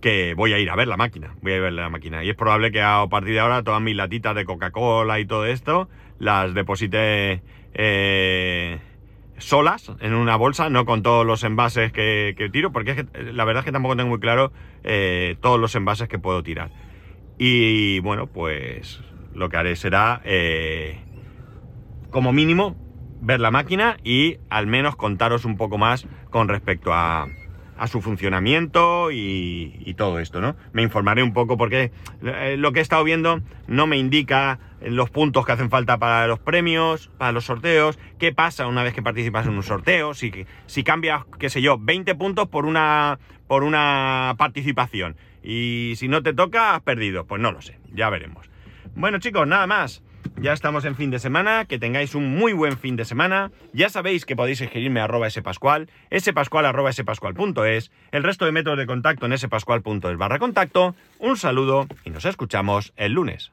que 0.00 0.34
voy 0.34 0.52
a 0.52 0.58
ir 0.58 0.70
a 0.70 0.76
ver 0.76 0.88
la 0.88 0.96
máquina, 0.96 1.34
voy 1.42 1.54
a 1.54 1.60
ver 1.60 1.72
la 1.72 1.88
máquina. 1.88 2.22
Y 2.22 2.30
es 2.30 2.36
probable 2.36 2.70
que 2.70 2.82
a 2.82 3.04
partir 3.10 3.34
de 3.34 3.40
ahora 3.40 3.62
todas 3.62 3.80
mis 3.80 3.96
latitas 3.96 4.34
de 4.34 4.44
Coca-Cola 4.44 5.18
y 5.18 5.26
todo 5.26 5.46
esto 5.46 5.88
las 6.18 6.54
deposite 6.54 7.42
eh, 7.74 8.78
solas 9.38 9.92
en 10.00 10.14
una 10.14 10.36
bolsa, 10.36 10.68
no 10.68 10.84
con 10.84 11.02
todos 11.02 11.24
los 11.26 11.44
envases 11.44 11.92
que, 11.92 12.50
tiro, 12.52 12.72
porque 12.72 12.92
es 12.92 12.96
que, 12.96 13.32
la 13.32 13.44
verdad 13.44 13.60
es 13.60 13.64
que 13.64 13.72
tampoco 13.72 13.96
tengo 13.96 14.10
muy 14.10 14.20
claro 14.20 14.52
eh, 14.84 15.36
todos 15.40 15.58
los 15.58 15.74
envases 15.74 16.08
que 16.08 16.18
puedo 16.18 16.42
tirar. 16.42 16.70
Y 17.38 18.00
bueno, 18.00 18.26
pues 18.26 19.00
lo 19.32 19.48
que 19.48 19.56
haré 19.56 19.76
será, 19.76 20.20
eh, 20.24 20.98
como 22.10 22.32
mínimo, 22.32 22.76
ver 23.20 23.40
la 23.40 23.50
máquina 23.50 23.96
y 24.04 24.38
al 24.50 24.66
menos 24.66 24.96
contaros 24.96 25.44
un 25.44 25.56
poco 25.56 25.78
más 25.78 26.06
con 26.30 26.48
respecto 26.48 26.92
a, 26.92 27.28
su 27.86 28.00
funcionamiento 28.00 29.12
y, 29.12 29.94
todo 29.96 30.18
esto, 30.18 30.40
¿no? 30.40 30.56
Me 30.72 30.82
informaré 30.82 31.22
un 31.22 31.32
poco 31.32 31.56
porque 31.56 31.92
eh, 32.24 32.56
lo 32.58 32.72
que 32.72 32.80
he 32.80 32.82
estado 32.82 33.04
viendo 33.04 33.40
no 33.68 33.86
me 33.86 33.96
indica 33.96 34.58
los 34.80 35.10
puntos 35.10 35.46
que 35.46 35.52
hacen 35.52 35.70
falta 35.70 35.96
para 35.96 36.26
los 36.26 36.40
premios, 36.40 37.08
para 37.18 37.30
los 37.30 37.44
sorteos, 37.44 37.96
qué 38.18 38.32
pasa 38.32 38.66
una 38.66 38.82
vez 38.82 38.94
que 38.94 39.02
participas 39.02 39.46
en 39.46 39.52
un 39.52 39.62
sorteo, 39.62 40.12
si, 40.14 40.44
si 40.66 40.82
cambias, 40.82 41.24
qué 41.38 41.50
sé 41.50 41.62
yo, 41.62 41.78
20 41.78 42.16
puntos 42.16 42.48
por 42.48 42.66
una, 42.66 43.20
por 43.46 43.62
una 43.62 44.34
participación 44.38 45.16
y 45.42 45.94
si 45.96 46.08
no 46.08 46.22
te 46.22 46.32
toca, 46.34 46.74
has 46.74 46.82
perdido, 46.82 47.26
pues 47.26 47.40
no 47.40 47.52
lo 47.52 47.62
sé, 47.62 47.78
ya 47.92 48.10
veremos. 48.10 48.50
Bueno 48.94 49.18
chicos, 49.18 49.46
nada 49.46 49.66
más. 49.66 50.02
Ya 50.40 50.52
estamos 50.52 50.84
en 50.84 50.94
fin 50.94 51.10
de 51.10 51.18
semana, 51.18 51.64
que 51.64 51.80
tengáis 51.80 52.14
un 52.14 52.36
muy 52.36 52.52
buen 52.52 52.78
fin 52.78 52.94
de 52.94 53.04
semana. 53.04 53.50
Ya 53.72 53.88
sabéis 53.88 54.24
que 54.24 54.36
podéis 54.36 54.60
escribirme 54.60 55.00
a 55.00 55.04
arroba 55.04 55.28
spascual, 55.28 55.90
spascual 56.16 56.66
arroba 56.66 56.92
el 56.92 58.22
resto 58.22 58.44
de 58.44 58.52
métodos 58.52 58.78
de 58.78 58.86
contacto 58.86 59.26
en 59.26 59.36
spascual.es 59.36 60.16
barra 60.16 60.38
contacto. 60.38 60.94
Un 61.18 61.36
saludo 61.36 61.88
y 62.04 62.10
nos 62.10 62.24
escuchamos 62.24 62.92
el 62.96 63.12
lunes. 63.12 63.50